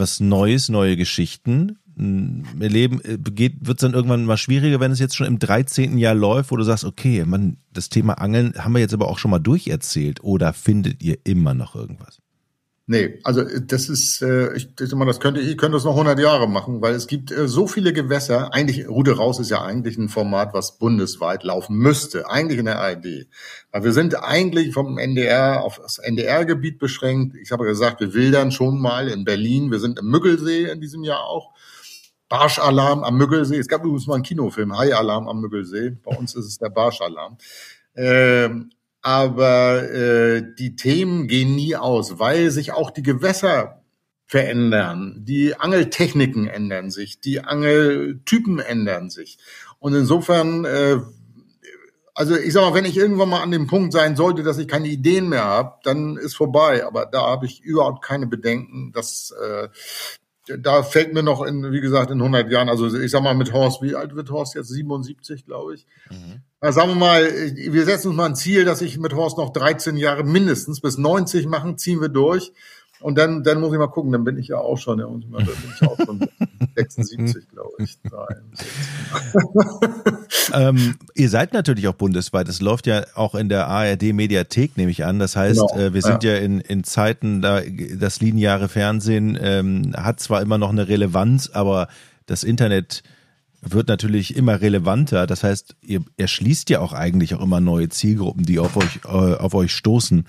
was 0.00 0.18
Neues, 0.18 0.68
neue 0.68 0.96
Geschichten 0.96 1.78
Leben 2.00 3.00
äh, 3.02 3.18
wird 3.20 3.78
es 3.78 3.82
dann 3.82 3.92
irgendwann 3.92 4.24
mal 4.24 4.38
schwieriger, 4.38 4.80
wenn 4.80 4.92
es 4.92 4.98
jetzt 4.98 5.16
schon 5.16 5.26
im 5.26 5.38
13. 5.38 5.98
Jahr 5.98 6.14
läuft, 6.14 6.50
wo 6.50 6.56
du 6.56 6.62
sagst, 6.62 6.84
okay, 6.84 7.24
man, 7.26 7.58
das 7.72 7.90
Thema 7.90 8.14
Angeln 8.14 8.54
haben 8.56 8.72
wir 8.72 8.80
jetzt 8.80 8.94
aber 8.94 9.08
auch 9.08 9.18
schon 9.18 9.30
mal 9.30 9.38
durcherzählt 9.38 10.24
oder 10.24 10.52
findet 10.52 11.02
ihr 11.02 11.18
immer 11.24 11.52
noch 11.52 11.74
irgendwas? 11.74 12.20
Nee, 12.86 13.20
also 13.22 13.42
äh, 13.42 13.60
das 13.64 13.88
ist, 13.88 14.20
äh, 14.20 14.52
ich 14.56 14.74
denke 14.74 14.96
mal, 14.96 15.04
das 15.04 15.20
könnte, 15.20 15.40
ich 15.40 15.56
könnte 15.56 15.76
das 15.76 15.84
noch 15.84 15.92
100 15.92 16.18
Jahre 16.18 16.48
machen, 16.48 16.82
weil 16.82 16.94
es 16.94 17.06
gibt 17.06 17.30
äh, 17.30 17.46
so 17.46 17.68
viele 17.68 17.92
Gewässer. 17.92 18.52
Eigentlich, 18.52 18.88
Rute 18.88 19.16
raus 19.16 19.38
ist 19.38 19.50
ja 19.50 19.62
eigentlich 19.62 19.96
ein 19.96 20.08
Format, 20.08 20.54
was 20.54 20.76
bundesweit 20.78 21.44
laufen 21.44 21.76
müsste, 21.76 22.28
eigentlich 22.28 22.58
in 22.58 22.64
der 22.64 22.80
ARD. 22.80 23.28
Weil 23.70 23.84
wir 23.84 23.92
sind 23.92 24.16
eigentlich 24.16 24.74
vom 24.74 24.98
NDR 24.98 25.62
auf 25.62 25.78
das 25.80 25.98
NDR-Gebiet 25.98 26.78
beschränkt. 26.78 27.36
Ich 27.36 27.52
habe 27.52 27.64
gesagt, 27.64 28.00
wir 28.00 28.12
wildern 28.12 28.50
schon 28.50 28.80
mal 28.80 29.08
in 29.08 29.24
Berlin. 29.24 29.70
Wir 29.70 29.78
sind 29.78 29.98
im 29.98 30.10
Müggelsee 30.10 30.64
in 30.64 30.80
diesem 30.80 31.04
Jahr 31.04 31.24
auch. 31.24 31.52
Barschalarm 32.28 33.02
am 33.04 33.16
Müggelsee. 33.16 33.58
Es 33.58 33.68
gab 33.68 33.84
übrigens 33.84 34.06
mal 34.06 34.14
einen 34.14 34.22
Kinofilm, 34.22 34.76
Hai-Alarm 34.76 35.28
am 35.28 35.40
Müggelsee. 35.40 35.96
Bei 36.04 36.16
uns 36.16 36.34
ist 36.34 36.46
es 36.46 36.58
der 36.58 36.70
Barschalarm. 36.70 37.38
Ähm, 37.96 38.70
aber 39.02 39.90
äh, 39.90 40.42
die 40.58 40.76
Themen 40.76 41.26
gehen 41.26 41.54
nie 41.54 41.76
aus, 41.76 42.18
weil 42.18 42.50
sich 42.50 42.72
auch 42.72 42.90
die 42.90 43.02
Gewässer 43.02 43.82
verändern, 44.26 45.16
die 45.24 45.56
Angeltechniken 45.56 46.46
ändern 46.46 46.90
sich, 46.90 47.20
die 47.20 47.40
Angeltypen 47.40 48.60
ändern 48.60 49.10
sich. 49.10 49.38
Und 49.80 49.94
insofern, 49.94 50.64
äh, 50.64 50.98
also 52.14 52.36
ich 52.36 52.52
sag 52.52 52.62
mal, 52.62 52.74
wenn 52.74 52.84
ich 52.84 52.96
irgendwann 52.96 53.30
mal 53.30 53.42
an 53.42 53.50
dem 53.50 53.66
Punkt 53.66 53.92
sein 53.92 54.14
sollte, 54.14 54.44
dass 54.44 54.58
ich 54.58 54.68
keine 54.68 54.86
Ideen 54.86 55.28
mehr 55.28 55.44
habe, 55.44 55.78
dann 55.82 56.16
ist 56.16 56.36
vorbei. 56.36 56.86
Aber 56.86 57.06
da 57.06 57.22
habe 57.22 57.46
ich 57.46 57.60
überhaupt 57.60 58.04
keine 58.04 58.28
Bedenken, 58.28 58.92
dass 58.92 59.32
äh, 59.32 59.68
da 60.58 60.82
fällt 60.82 61.14
mir 61.14 61.22
noch 61.22 61.42
in, 61.42 61.72
wie 61.72 61.80
gesagt, 61.80 62.10
in 62.10 62.18
100 62.18 62.50
Jahren, 62.50 62.68
also 62.68 62.86
ich 62.94 63.10
sag 63.10 63.22
mal 63.22 63.34
mit 63.34 63.52
Horst, 63.52 63.82
wie 63.82 63.94
alt 63.94 64.14
wird 64.14 64.30
Horst 64.30 64.54
jetzt? 64.54 64.68
77, 64.68 65.46
glaube 65.46 65.74
ich. 65.74 65.86
Mhm. 66.10 66.40
Na, 66.60 66.72
sagen 66.72 66.90
wir 66.90 66.96
mal, 66.96 67.24
wir 67.24 67.84
setzen 67.84 68.08
uns 68.08 68.16
mal 68.16 68.26
ein 68.26 68.36
Ziel, 68.36 68.64
dass 68.64 68.82
ich 68.82 68.98
mit 68.98 69.14
Horst 69.14 69.38
noch 69.38 69.52
13 69.52 69.96
Jahre 69.96 70.24
mindestens 70.24 70.80
bis 70.80 70.98
90 70.98 71.46
machen, 71.46 71.78
ziehen 71.78 72.00
wir 72.00 72.08
durch. 72.08 72.52
Und 73.00 73.16
dann, 73.16 73.42
dann 73.42 73.60
muss 73.60 73.72
ich 73.72 73.78
mal 73.78 73.86
gucken, 73.86 74.12
dann 74.12 74.24
bin 74.24 74.36
ich 74.36 74.48
ja 74.48 74.58
auch 74.58 74.76
schon, 74.76 74.98
ja, 74.98 75.06
dann 75.06 75.30
bin 75.30 75.54
ich 75.74 75.88
auch 75.88 75.96
schon 76.04 76.20
76, 76.74 77.48
glaube 77.48 77.72
ich. 77.78 77.98
ähm, 80.54 80.96
ihr 81.14 81.28
seid 81.28 81.52
natürlich 81.52 81.88
auch 81.88 81.94
bundesweit. 81.94 82.48
Es 82.48 82.60
läuft 82.60 82.86
ja 82.86 83.04
auch 83.14 83.34
in 83.34 83.48
der 83.48 83.66
ARD-Mediathek, 83.68 84.76
nehme 84.76 84.90
ich 84.90 85.04
an. 85.04 85.18
Das 85.18 85.36
heißt, 85.36 85.60
genau. 85.60 85.76
äh, 85.78 85.94
wir 85.94 86.02
sind 86.02 86.24
ja, 86.24 86.34
ja 86.34 86.38
in, 86.38 86.60
in 86.60 86.84
Zeiten, 86.84 87.42
da 87.42 87.60
das 87.60 88.20
lineare 88.20 88.68
Fernsehen 88.68 89.38
ähm, 89.40 89.92
hat 89.96 90.20
zwar 90.20 90.42
immer 90.42 90.58
noch 90.58 90.70
eine 90.70 90.88
Relevanz, 90.88 91.50
aber 91.50 91.88
das 92.26 92.44
Internet 92.44 93.02
wird 93.62 93.88
natürlich 93.88 94.36
immer 94.36 94.60
relevanter. 94.60 95.26
Das 95.26 95.44
heißt, 95.44 95.76
ihr 95.82 96.02
erschließt 96.16 96.70
ja 96.70 96.80
auch 96.80 96.92
eigentlich 96.92 97.34
auch 97.34 97.42
immer 97.42 97.60
neue 97.60 97.88
Zielgruppen, 97.88 98.44
die 98.44 98.58
auf 98.58 98.76
euch, 98.76 99.00
äh, 99.04 99.08
auf 99.08 99.54
euch 99.54 99.72
stoßen. 99.72 100.24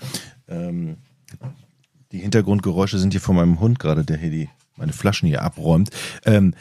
Ähm, 0.48 0.96
die 2.12 2.18
Hintergrundgeräusche 2.18 2.98
sind 2.98 3.12
hier 3.12 3.22
von 3.22 3.36
meinem 3.36 3.58
Hund 3.60 3.78
gerade, 3.78 4.04
der 4.04 4.18
hier 4.18 4.30
die, 4.30 4.48
meine 4.76 4.92
Flaschen 4.92 5.28
hier 5.28 5.42
abräumt. 5.42 5.90
Ähm, 6.24 6.54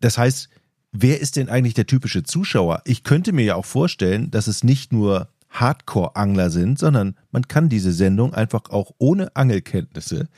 das 0.00 0.18
heißt, 0.18 0.48
wer 0.92 1.20
ist 1.20 1.36
denn 1.36 1.48
eigentlich 1.48 1.74
der 1.74 1.86
typische 1.86 2.22
Zuschauer? 2.22 2.82
Ich 2.84 3.04
könnte 3.04 3.32
mir 3.32 3.44
ja 3.44 3.54
auch 3.54 3.64
vorstellen, 3.64 4.30
dass 4.30 4.46
es 4.46 4.64
nicht 4.64 4.92
nur 4.92 5.28
Hardcore-Angler 5.50 6.50
sind, 6.50 6.78
sondern 6.78 7.16
man 7.30 7.48
kann 7.48 7.68
diese 7.68 7.92
Sendung 7.92 8.34
einfach 8.34 8.70
auch 8.70 8.92
ohne 8.98 9.34
Angelkenntnisse 9.34 10.28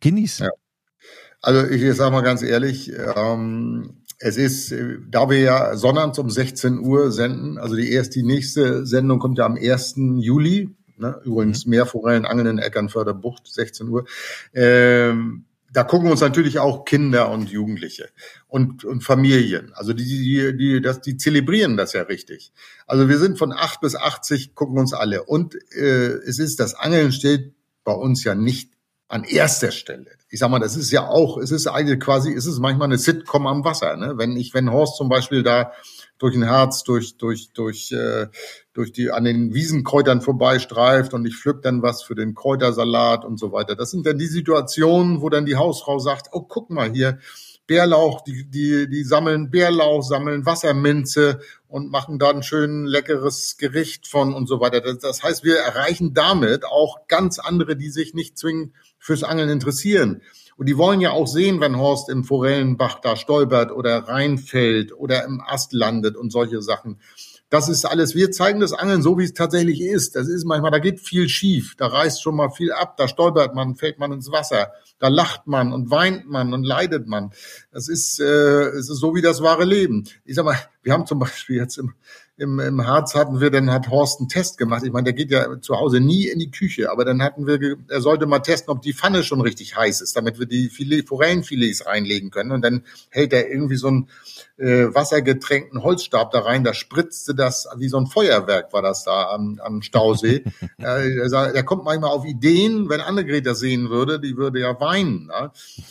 genießen. 0.00 0.46
Ja. 0.46 0.52
Also 1.40 1.64
ich 1.68 1.96
sage 1.96 2.10
mal 2.10 2.22
ganz 2.22 2.42
ehrlich, 2.42 2.92
ähm, 3.16 4.02
es 4.18 4.36
ist, 4.36 4.74
da 5.08 5.30
wir 5.30 5.38
ja 5.38 5.76
sonnabends 5.76 6.18
um 6.18 6.30
16 6.30 6.80
Uhr 6.80 7.12
senden, 7.12 7.58
also 7.58 7.76
die 7.76 7.92
erste, 7.92 8.18
die 8.18 8.26
nächste 8.26 8.84
Sendung 8.86 9.20
kommt 9.20 9.38
ja 9.38 9.46
am 9.46 9.56
1. 9.56 9.94
Juli, 10.18 10.74
Ne? 10.98 11.20
Übrigens 11.24 11.64
mhm. 11.64 11.70
Meerforellen 11.70 12.26
angeln 12.26 12.46
in 12.46 12.58
Eckernförder 12.58 13.14
Bucht, 13.14 13.46
16 13.46 13.88
Uhr. 13.88 14.04
Ähm, 14.52 15.44
da 15.72 15.84
gucken 15.84 16.10
uns 16.10 16.20
natürlich 16.20 16.58
auch 16.58 16.84
Kinder 16.84 17.30
und 17.30 17.50
Jugendliche 17.50 18.08
und, 18.46 18.84
und 18.84 19.02
Familien. 19.02 19.72
Also 19.74 19.92
die, 19.92 20.04
die, 20.04 20.56
die, 20.56 20.80
das, 20.80 21.00
die 21.00 21.16
zelebrieren 21.16 21.76
das 21.76 21.92
ja 21.92 22.02
richtig. 22.02 22.52
Also 22.86 23.08
wir 23.08 23.18
sind 23.18 23.38
von 23.38 23.52
acht 23.52 23.80
bis 23.80 23.94
80, 23.94 24.54
gucken 24.54 24.78
uns 24.78 24.94
alle. 24.94 25.24
Und 25.24 25.54
äh, 25.72 26.14
es 26.26 26.38
ist, 26.38 26.60
das 26.60 26.74
Angeln 26.74 27.12
steht 27.12 27.52
bei 27.84 27.92
uns 27.92 28.24
ja 28.24 28.34
nicht 28.34 28.72
an 29.08 29.24
erster 29.24 29.70
Stelle. 29.70 30.10
Ich 30.30 30.40
sag 30.40 30.50
mal, 30.50 30.58
das 30.58 30.76
ist 30.76 30.90
ja 30.90 31.06
auch, 31.06 31.38
es 31.38 31.50
ist 31.50 31.66
eigentlich 31.66 32.00
quasi, 32.00 32.32
es 32.32 32.46
ist 32.46 32.58
manchmal 32.58 32.88
eine 32.88 32.98
Sitcom 32.98 33.46
am 33.46 33.64
Wasser. 33.64 33.96
Ne? 33.96 34.14
Wenn 34.16 34.36
ich, 34.36 34.52
wenn 34.54 34.70
Horst 34.70 34.96
zum 34.96 35.08
Beispiel 35.08 35.42
da 35.42 35.72
durch 36.18 36.34
ein 36.34 36.42
Herz, 36.42 36.82
durch, 36.84 37.16
durch, 37.16 37.52
durch, 37.52 37.92
äh, 37.92 38.26
durch 38.72 38.92
die 38.92 39.10
an 39.10 39.24
den 39.24 39.54
Wiesenkräutern 39.54 40.20
vorbeistreift 40.20 41.14
und 41.14 41.26
ich 41.26 41.36
pflück 41.36 41.62
dann 41.62 41.82
was 41.82 42.02
für 42.02 42.14
den 42.14 42.34
Kräutersalat 42.34 43.24
und 43.24 43.38
so 43.38 43.52
weiter. 43.52 43.76
Das 43.76 43.90
sind 43.90 44.06
dann 44.06 44.18
die 44.18 44.26
Situationen, 44.26 45.20
wo 45.22 45.28
dann 45.28 45.46
die 45.46 45.56
Hausfrau 45.56 45.98
sagt, 45.98 46.28
oh, 46.32 46.42
guck 46.42 46.70
mal 46.70 46.90
hier, 46.90 47.18
Bärlauch, 47.68 48.22
die, 48.22 48.48
die, 48.48 48.88
die 48.88 49.04
sammeln 49.04 49.50
Bärlauch, 49.50 50.02
sammeln 50.02 50.46
Wasserminze 50.46 51.40
und 51.68 51.90
machen 51.90 52.18
da 52.18 52.30
ein 52.30 52.42
schön 52.42 52.86
leckeres 52.86 53.58
Gericht 53.58 54.08
von 54.08 54.34
und 54.34 54.48
so 54.48 54.58
weiter. 54.58 54.80
Das, 54.80 54.98
das 54.98 55.22
heißt, 55.22 55.44
wir 55.44 55.58
erreichen 55.58 56.14
damit 56.14 56.64
auch 56.64 57.06
ganz 57.08 57.38
andere, 57.38 57.76
die 57.76 57.90
sich 57.90 58.14
nicht 58.14 58.38
zwingend 58.38 58.72
fürs 58.98 59.22
Angeln 59.22 59.50
interessieren. 59.50 60.22
Und 60.58 60.68
die 60.68 60.76
wollen 60.76 61.00
ja 61.00 61.12
auch 61.12 61.28
sehen, 61.28 61.60
wenn 61.60 61.78
Horst 61.78 62.08
im 62.08 62.24
Forellenbach 62.24 63.00
da 63.00 63.14
stolpert 63.14 63.70
oder 63.70 64.08
reinfällt 64.08 64.92
oder 64.92 65.24
im 65.24 65.40
Ast 65.40 65.72
landet 65.72 66.16
und 66.16 66.32
solche 66.32 66.62
Sachen. 66.62 66.98
Das 67.48 67.68
ist 67.68 67.84
alles, 67.84 68.16
wir 68.16 68.32
zeigen 68.32 68.58
das 68.58 68.72
Angeln 68.72 69.00
so, 69.00 69.16
wie 69.18 69.24
es 69.24 69.32
tatsächlich 69.34 69.80
ist. 69.80 70.16
Das 70.16 70.28
ist 70.28 70.44
manchmal, 70.44 70.72
da 70.72 70.80
geht 70.80 70.98
viel 70.98 71.28
schief, 71.28 71.76
da 71.76 71.86
reißt 71.86 72.20
schon 72.20 72.34
mal 72.34 72.50
viel 72.50 72.72
ab, 72.72 72.96
da 72.96 73.06
stolpert 73.06 73.54
man, 73.54 73.76
fällt 73.76 74.00
man 74.00 74.10
ins 74.10 74.32
Wasser, 74.32 74.72
da 74.98 75.06
lacht 75.06 75.46
man 75.46 75.72
und 75.72 75.90
weint 75.92 76.28
man 76.28 76.52
und 76.52 76.64
leidet 76.64 77.06
man. 77.06 77.30
Das 77.70 77.88
ist, 77.88 78.18
äh, 78.18 78.24
es 78.24 78.90
ist 78.90 78.98
so 78.98 79.14
wie 79.14 79.22
das 79.22 79.40
wahre 79.40 79.64
Leben. 79.64 80.04
Ich 80.24 80.34
sag 80.34 80.44
mal, 80.44 80.58
wir 80.82 80.92
haben 80.92 81.06
zum 81.06 81.20
Beispiel 81.20 81.56
jetzt 81.56 81.78
im, 81.78 81.94
im, 82.38 82.60
im 82.60 82.86
Harz 82.86 83.14
hatten 83.14 83.40
wir, 83.40 83.50
dann 83.50 83.70
hat 83.70 83.90
Horst 83.90 84.20
einen 84.20 84.28
Test 84.28 84.58
gemacht. 84.58 84.84
Ich 84.84 84.92
meine, 84.92 85.04
der 85.04 85.12
geht 85.12 85.30
ja 85.30 85.60
zu 85.60 85.76
Hause 85.76 86.00
nie 86.00 86.28
in 86.28 86.38
die 86.38 86.50
Küche, 86.50 86.90
aber 86.90 87.04
dann 87.04 87.20
hatten 87.20 87.46
wir, 87.46 87.76
er 87.88 88.00
sollte 88.00 88.26
mal 88.26 88.38
testen, 88.38 88.72
ob 88.72 88.80
die 88.80 88.92
Pfanne 88.94 89.24
schon 89.24 89.40
richtig 89.40 89.76
heiß 89.76 90.00
ist, 90.00 90.16
damit 90.16 90.38
wir 90.38 90.46
die 90.46 90.68
Filet, 90.68 91.02
Forellenfilets 91.02 91.86
reinlegen 91.86 92.30
können. 92.30 92.52
Und 92.52 92.62
dann 92.62 92.84
hält 93.10 93.32
er 93.32 93.50
irgendwie 93.50 93.76
so 93.76 93.88
einen 93.88 94.08
äh, 94.56 94.94
wassergetränkten 94.94 95.82
Holzstab 95.82 96.30
da 96.30 96.40
rein, 96.40 96.64
da 96.64 96.74
spritzte 96.74 97.34
das, 97.34 97.68
wie 97.76 97.88
so 97.88 97.96
ein 97.96 98.06
Feuerwerk 98.06 98.72
war 98.72 98.82
das 98.82 99.04
da 99.04 99.30
am, 99.30 99.60
am 99.62 99.82
Stausee. 99.82 100.44
äh, 100.78 101.18
er, 101.18 101.54
er 101.54 101.62
kommt 101.64 101.84
manchmal 101.84 102.10
auf 102.10 102.24
Ideen, 102.24 102.88
wenn 102.88 103.00
Annegret 103.00 103.46
das 103.46 103.58
sehen 103.60 103.90
würde, 103.90 104.20
die 104.20 104.36
würde 104.36 104.60
ja 104.60 104.78
weinen. 104.80 105.26
Ne? 105.26 105.50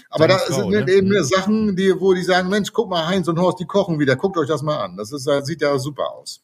Aber 0.09 0.27
da 0.27 0.39
sind 0.39 0.69
ne? 0.69 0.85
eben 0.89 1.09
mhm. 1.09 1.23
Sachen, 1.23 1.75
die, 1.75 1.93
wo 1.99 2.13
die 2.13 2.23
sagen, 2.23 2.49
Mensch, 2.49 2.71
guck 2.71 2.89
mal, 2.89 3.07
Heinz 3.07 3.27
und 3.27 3.39
Horst, 3.39 3.59
die 3.59 3.65
kochen 3.65 3.99
wieder, 3.99 4.15
guckt 4.15 4.37
euch 4.37 4.47
das 4.47 4.61
mal 4.61 4.77
an. 4.77 4.97
Das 4.97 5.11
ist, 5.11 5.27
das 5.27 5.45
sieht 5.45 5.61
ja 5.61 5.77
super 5.77 6.11
aus. 6.11 6.36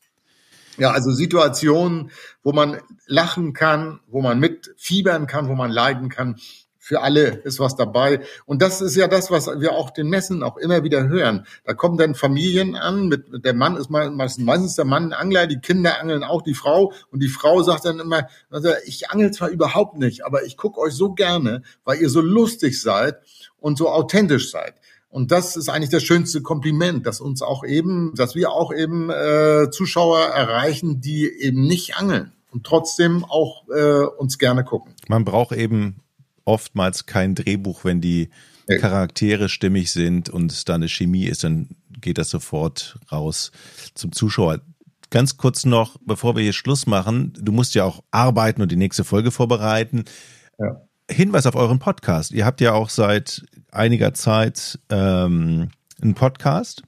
Ja, 0.77 0.91
also 0.91 1.11
Situationen, 1.11 2.11
wo 2.43 2.51
man 2.51 2.79
lachen 3.05 3.53
kann, 3.53 3.99
wo 4.07 4.21
man 4.21 4.39
mitfiebern 4.39 5.27
kann, 5.27 5.47
wo 5.47 5.55
man 5.55 5.71
leiden 5.71 6.09
kann. 6.09 6.37
Für 6.85 7.01
alle 7.01 7.27
ist 7.45 7.61
was 7.61 7.77
dabei. 7.77 8.19
Und 8.45 8.61
das 8.61 8.81
ist 8.81 8.97
ja 8.97 9.07
das, 9.07 9.31
was 9.31 9.47
wir 9.47 9.71
auch 9.71 9.91
den 9.91 10.09
Messen 10.09 10.43
auch 10.43 10.57
immer 10.57 10.83
wieder 10.83 11.07
hören. 11.07 11.45
Da 11.63 11.73
kommen 11.73 11.97
dann 11.97 12.13
Familien 12.13 12.75
an, 12.75 13.07
mit, 13.07 13.45
der 13.45 13.53
Mann 13.53 13.77
ist 13.77 13.89
meistens, 13.89 14.39
meistens 14.39 14.75
der 14.75 14.83
Mann 14.83 15.13
Angler, 15.13 15.47
die 15.47 15.61
Kinder 15.61 16.01
angeln 16.01 16.25
auch 16.25 16.41
die 16.41 16.53
Frau. 16.53 16.91
Und 17.09 17.23
die 17.23 17.29
Frau 17.29 17.63
sagt 17.63 17.85
dann 17.85 18.01
immer, 18.01 18.27
also 18.49 18.69
ich 18.85 19.09
angel 19.09 19.31
zwar 19.31 19.47
überhaupt 19.47 19.97
nicht, 19.97 20.25
aber 20.25 20.43
ich 20.43 20.57
gucke 20.57 20.81
euch 20.81 20.93
so 20.93 21.13
gerne, 21.13 21.61
weil 21.85 22.01
ihr 22.01 22.09
so 22.09 22.19
lustig 22.19 22.81
seid 22.81 23.15
und 23.61 23.77
so 23.77 23.87
authentisch 23.87 24.51
seid. 24.51 24.73
Und 25.13 25.29
das 25.29 25.55
ist 25.55 25.69
eigentlich 25.69 25.91
das 25.91 26.01
schönste 26.01 26.41
Kompliment, 26.41 27.05
dass 27.05 27.21
uns 27.21 27.43
auch 27.43 27.63
eben, 27.63 28.15
dass 28.15 28.33
wir 28.33 28.51
auch 28.51 28.73
eben 28.73 29.11
äh, 29.11 29.69
Zuschauer 29.69 30.19
erreichen, 30.19 31.01
die 31.01 31.27
eben 31.27 31.67
nicht 31.67 31.97
angeln 31.97 32.31
und 32.49 32.65
trotzdem 32.65 33.23
auch 33.23 33.67
äh, 33.69 34.05
uns 34.17 34.39
gerne 34.39 34.63
gucken. 34.63 34.95
Man 35.07 35.23
braucht 35.23 35.55
eben 35.55 35.97
oftmals 36.45 37.05
kein 37.05 37.35
Drehbuch, 37.35 37.85
wenn 37.85 38.01
die 38.01 38.31
Charaktere 38.79 39.49
stimmig 39.49 39.91
sind 39.91 40.31
und 40.31 40.51
es 40.51 40.65
da 40.65 40.73
eine 40.73 40.89
Chemie 40.89 41.25
ist, 41.25 41.43
dann 41.43 41.69
geht 42.01 42.17
das 42.17 42.31
sofort 42.31 42.97
raus 43.11 43.51
zum 43.93 44.13
Zuschauer. 44.13 44.61
Ganz 45.11 45.37
kurz 45.37 45.63
noch, 45.63 45.97
bevor 46.03 46.35
wir 46.35 46.41
hier 46.41 46.53
Schluss 46.53 46.87
machen, 46.87 47.33
du 47.39 47.51
musst 47.51 47.75
ja 47.75 47.83
auch 47.83 48.03
arbeiten 48.09 48.63
und 48.63 48.71
die 48.71 48.77
nächste 48.77 49.03
Folge 49.03 49.29
vorbereiten. 49.29 50.05
Ja. 50.57 50.81
Hinweis 51.07 51.45
auf 51.45 51.55
euren 51.55 51.77
Podcast. 51.77 52.31
Ihr 52.31 52.47
habt 52.47 52.61
ja 52.61 52.73
auch 52.73 52.89
seit 52.89 53.43
einiger 53.75 54.13
Zeit 54.13 54.79
ähm, 54.89 55.69
einen 56.01 56.13
Podcast. 56.15 56.83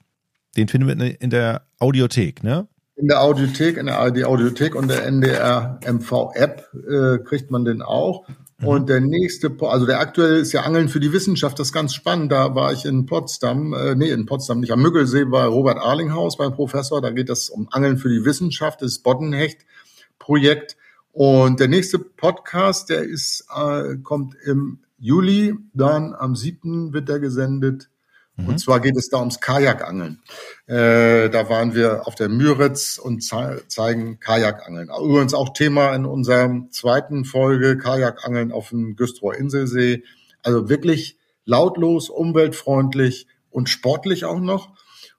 Den 0.58 0.68
finden 0.68 0.88
wir 0.88 1.22
in 1.22 1.30
der 1.30 1.64
Audiothek, 1.80 2.44
ne? 2.44 2.68
In 2.96 3.08
der 3.08 3.22
Audiothek, 3.22 3.76
in 3.76 3.88
der 3.88 4.00
ARD 4.00 4.24
Audiothek 4.24 4.74
und 4.74 4.88
der 4.88 5.06
NDR 5.06 5.80
MV 5.86 6.32
App 6.34 6.70
äh, 6.74 7.18
kriegt 7.18 7.52
man 7.52 7.66
den 7.66 7.82
auch. 7.82 8.26
Mhm. 8.60 8.68
Und 8.68 8.90
der 8.90 9.02
nächste, 9.02 9.52
also 9.60 9.86
der 9.86 10.00
aktuelle 10.00 10.38
ist 10.38 10.54
ja 10.54 10.62
Angeln 10.62 10.88
für 10.88 11.02
die 11.02 11.12
Wissenschaft, 11.12 11.60
das 11.60 11.68
ist 11.68 11.74
ganz 11.74 11.94
spannend. 11.94 12.32
Da 12.32 12.56
war 12.56 12.72
ich 12.72 12.86
in 12.86 13.06
Potsdam, 13.06 13.74
äh, 13.74 13.96
nee, 13.96 14.12
in 14.12 14.26
Potsdam 14.26 14.62
nicht, 14.62 14.72
am 14.72 14.82
Müggelsee 14.82 15.26
bei 15.26 15.46
Robert 15.46 15.78
Arlinghaus 15.78 16.38
beim 16.38 16.54
Professor. 16.54 17.02
Da 17.02 17.10
geht 17.10 17.30
es 17.30 17.50
um 17.50 17.68
Angeln 17.72 17.98
für 17.98 18.10
die 18.10 18.24
Wissenschaft, 18.24 18.82
das 18.82 19.00
Boddenhecht-Projekt. 19.00 20.78
Und 21.12 21.60
der 21.60 21.68
nächste 21.68 22.00
Podcast, 22.00 22.90
der 22.90 23.04
ist, 23.04 23.46
äh, 23.54 23.98
kommt 24.04 24.36
im 24.46 24.85
Juli, 25.06 25.54
dann 25.76 26.16
am 26.16 26.36
7. 26.36 26.92
wird 26.92 27.10
er 27.10 27.20
gesendet. 27.20 27.92
Mhm. 28.38 28.48
Und 28.48 28.58
zwar 28.60 28.80
geht 28.80 28.98
es 28.98 29.10
da 29.10 29.20
ums 29.20 29.40
Kajakangeln. 29.40 30.20
Äh, 30.66 31.30
da 31.30 31.48
waren 31.48 31.76
wir 31.76 32.08
auf 32.08 32.16
der 32.16 32.28
Müritz 32.28 32.98
und 32.98 33.24
ze 33.24 33.62
zeigen 33.68 34.20
Kajakangeln. 34.20 34.90
Übrigens 34.90 35.36
auch 35.36 35.54
Thema 35.54 35.94
in 35.94 36.06
unserer 36.06 36.50
zweiten 36.72 37.24
Folge 37.24 37.78
Kajakangeln 37.78 38.52
auf 38.52 38.70
dem 38.70 38.96
Güstrower 38.96 39.36
Inselsee. 39.36 40.04
Also 40.42 40.70
wirklich 40.70 41.20
lautlos, 41.46 42.10
umweltfreundlich 42.10 43.28
und 43.52 43.70
sportlich 43.70 44.26
auch 44.26 44.40
noch. 44.40 44.74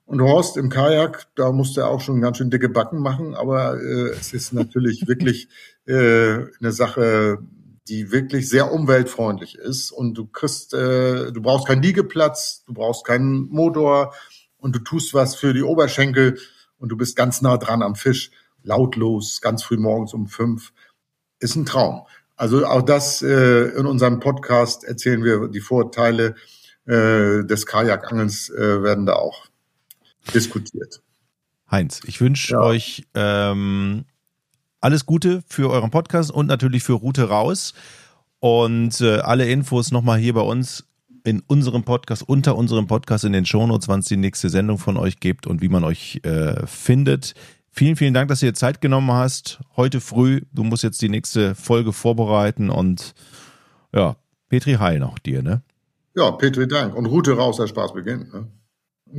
Und 0.05 0.21
Horst 0.21 0.57
im 0.57 0.69
Kajak, 0.69 1.27
da 1.35 1.53
musste 1.53 1.81
er 1.81 1.89
auch 1.89 2.01
schon 2.01 2.19
ganz 2.19 2.37
schön 2.37 2.49
dicke 2.49 2.69
Backen 2.69 2.99
machen, 2.99 3.35
aber 3.35 3.81
äh, 3.81 4.09
es 4.09 4.33
ist 4.33 4.51
natürlich 4.51 5.07
wirklich 5.07 5.47
äh, 5.85 6.45
eine 6.59 6.71
Sache, 6.73 7.39
die 7.89 8.11
wirklich 8.11 8.49
sehr 8.49 8.71
umweltfreundlich 8.71 9.57
ist. 9.57 9.91
Und 9.91 10.15
du 10.15 10.25
kriegst, 10.25 10.73
äh, 10.73 11.31
du 11.31 11.41
brauchst 11.41 11.67
keinen 11.67 11.81
Liegeplatz, 11.81 12.63
du 12.65 12.73
brauchst 12.73 13.05
keinen 13.05 13.47
Motor 13.49 14.13
und 14.57 14.75
du 14.75 14.79
tust 14.79 15.13
was 15.13 15.35
für 15.35 15.53
die 15.53 15.63
Oberschenkel 15.63 16.37
und 16.77 16.89
du 16.89 16.97
bist 16.97 17.15
ganz 17.15 17.41
nah 17.41 17.57
dran 17.57 17.81
am 17.81 17.95
Fisch, 17.95 18.31
lautlos, 18.63 19.41
ganz 19.41 19.63
früh 19.63 19.77
morgens 19.77 20.13
um 20.13 20.27
fünf. 20.27 20.73
Ist 21.39 21.55
ein 21.55 21.65
Traum. 21.65 22.05
Also 22.35 22.65
auch 22.65 22.81
das 22.81 23.21
äh, 23.21 23.69
in 23.69 23.85
unserem 23.85 24.19
Podcast 24.19 24.83
erzählen 24.83 25.23
wir 25.23 25.47
die 25.47 25.59
Vorteile 25.59 26.35
äh, 26.85 27.43
des 27.43 27.65
Kajakangelns 27.65 28.49
äh, 28.49 28.83
werden 28.83 29.05
da 29.05 29.13
auch 29.13 29.47
diskutiert. 30.33 31.01
Heinz, 31.69 32.01
ich 32.05 32.21
wünsche 32.21 32.53
ja. 32.53 32.61
euch 32.61 33.03
ähm, 33.13 34.05
alles 34.81 35.05
Gute 35.05 35.43
für 35.47 35.69
euren 35.69 35.91
Podcast 35.91 36.31
und 36.31 36.47
natürlich 36.47 36.83
für 36.83 36.93
Route 36.93 37.29
raus. 37.29 37.73
Und 38.39 39.01
äh, 39.01 39.19
alle 39.19 39.49
Infos 39.49 39.91
nochmal 39.91 40.19
hier 40.19 40.33
bei 40.33 40.41
uns 40.41 40.85
in 41.23 41.41
unserem 41.47 41.83
Podcast, 41.83 42.23
unter 42.27 42.55
unserem 42.55 42.87
Podcast 42.87 43.25
in 43.25 43.33
den 43.33 43.45
Shownotes, 43.45 43.87
wann 43.87 43.99
es 43.99 44.05
die 44.05 44.17
nächste 44.17 44.49
Sendung 44.49 44.77
von 44.77 44.95
euch 44.95 45.19
gibt 45.19 45.47
und 45.47 45.61
wie 45.61 45.69
man 45.69 45.83
euch 45.83 46.21
äh, 46.23 46.65
findet. 46.65 47.33
Vielen, 47.69 47.95
vielen 47.95 48.13
Dank, 48.13 48.29
dass 48.29 48.41
ihr 48.41 48.53
Zeit 48.53 48.79
genommen 48.79 49.11
hast. 49.11 49.59
Heute 49.75 49.99
früh, 50.01 50.41
du 50.53 50.63
musst 50.63 50.83
jetzt 50.83 51.01
die 51.01 51.09
nächste 51.09 51.53
Folge 51.53 51.93
vorbereiten 51.93 52.69
und 52.69 53.13
ja, 53.93 54.15
Petri 54.49 54.73
Heil 54.75 54.99
noch 54.99 55.19
dir, 55.19 55.43
ne? 55.43 55.61
Ja, 56.15 56.31
Petri 56.31 56.67
Dank. 56.67 56.95
Und 56.95 57.05
Route 57.05 57.33
raus, 57.33 57.57
der 57.57 57.67
Spaß 57.67 57.93
beginnt. 57.93 58.33
Ne? 58.33 58.47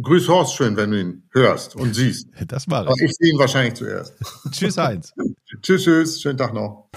Grüß 0.02 0.28
Horst 0.28 0.54
schön, 0.54 0.76
wenn 0.76 0.90
du 0.90 1.00
ihn 1.00 1.22
hörst 1.32 1.74
und 1.76 1.94
siehst. 1.94 2.28
Das 2.46 2.68
war 2.68 2.86
ich. 2.88 3.02
ich 3.02 3.16
sehe 3.16 3.32
ihn 3.32 3.38
wahrscheinlich 3.38 3.74
zuerst. 3.74 4.14
tschüss, 4.50 4.76
Heinz. 4.76 5.12
tschüss, 5.62 5.84
tschüss. 5.84 6.20
Schönen 6.20 6.38
Tag 6.38 6.52
noch. 6.54 6.88